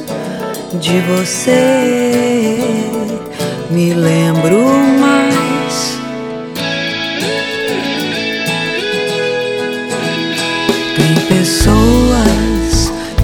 de 0.80 0.98
você. 1.00 2.58
Me 3.70 3.94
lembro 3.94 4.64
mais. 5.00 5.21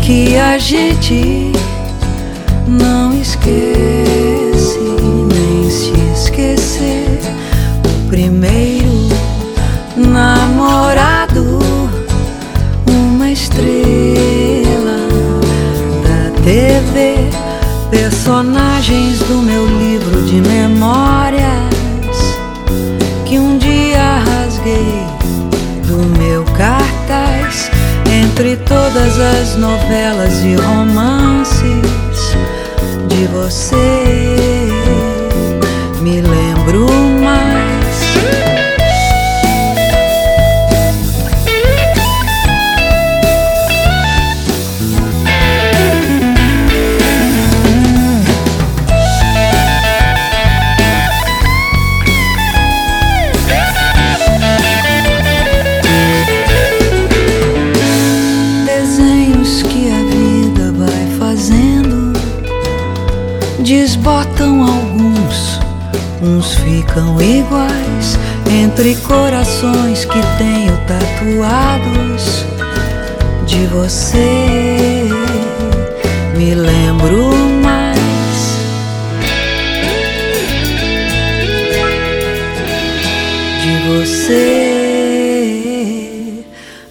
Que 0.08 0.38
a 0.38 0.56
gente 0.56 1.52
não 2.66 3.12
esquece, 3.20 4.80
nem 5.28 5.70
se 5.70 5.92
esquecer. 6.14 7.20
O 7.84 8.08
primeiro 8.08 9.06
namorado, 9.94 11.58
uma 12.86 13.30
estrela 13.30 14.96
da 16.02 16.30
TV, 16.42 17.28
personagens 17.90 19.18
do 19.18 19.42
meu 19.42 19.66
livro 19.66 20.22
de 20.22 20.40
memórias 20.40 21.27
todas 28.98 29.20
as 29.20 29.56
novelas 29.56 30.42
e 30.44 30.56
romances 30.56 32.34
de 33.06 33.26
você. 33.28 34.68
Me 36.00 36.20
lembro 36.20 37.07
entre 68.78 68.94
corações 69.02 70.04
que 70.04 70.20
tenho 70.38 70.78
tatuados 70.86 72.46
de 73.44 73.66
você. 73.66 75.08
Me 76.36 76.54
lembro 76.54 77.34
mais. 77.60 77.98
De 83.60 83.78
você 83.88 84.44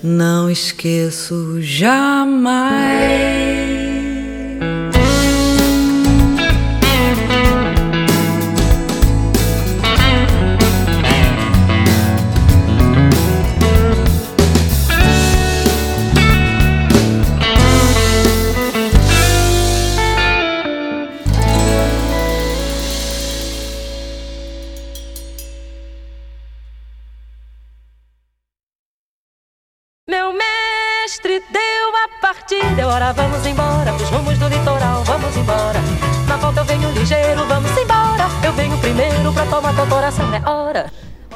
não 0.03 0.51
esqueço 0.51 1.61
jamais. 1.61 3.46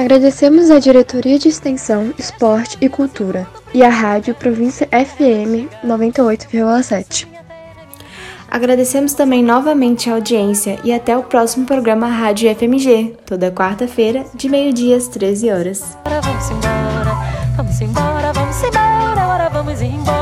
Agradecemos 0.00 0.70
à 0.70 0.78
Diretoria 0.78 1.38
de 1.38 1.48
Extensão, 1.48 2.14
Esporte 2.18 2.78
e 2.80 2.88
Cultura 2.88 3.46
e 3.74 3.82
à 3.82 3.90
Rádio 3.90 4.34
Província 4.34 4.88
FM 4.90 5.68
98,7. 5.84 7.28
Agradecemos 8.50 9.12
também 9.12 9.44
novamente 9.44 10.08
a 10.08 10.14
audiência 10.14 10.78
e 10.82 10.90
até 10.90 11.14
o 11.18 11.24
próximo 11.24 11.66
programa 11.66 12.08
Rádio 12.08 12.48
FMG, 12.56 13.14
toda 13.26 13.52
quarta-feira, 13.52 14.24
de 14.34 14.48
meio-dia 14.48 14.96
às 14.96 15.06
13 15.06 15.50
horas. 15.50 15.98
Vamos 16.06 16.50
embora, 16.50 17.12
vamos 17.54 17.80
embora, 17.82 18.32
vamos 18.32 18.62
embora, 18.62 19.20
agora 19.20 19.48
vamos 19.50 19.82
embora. 19.82 20.19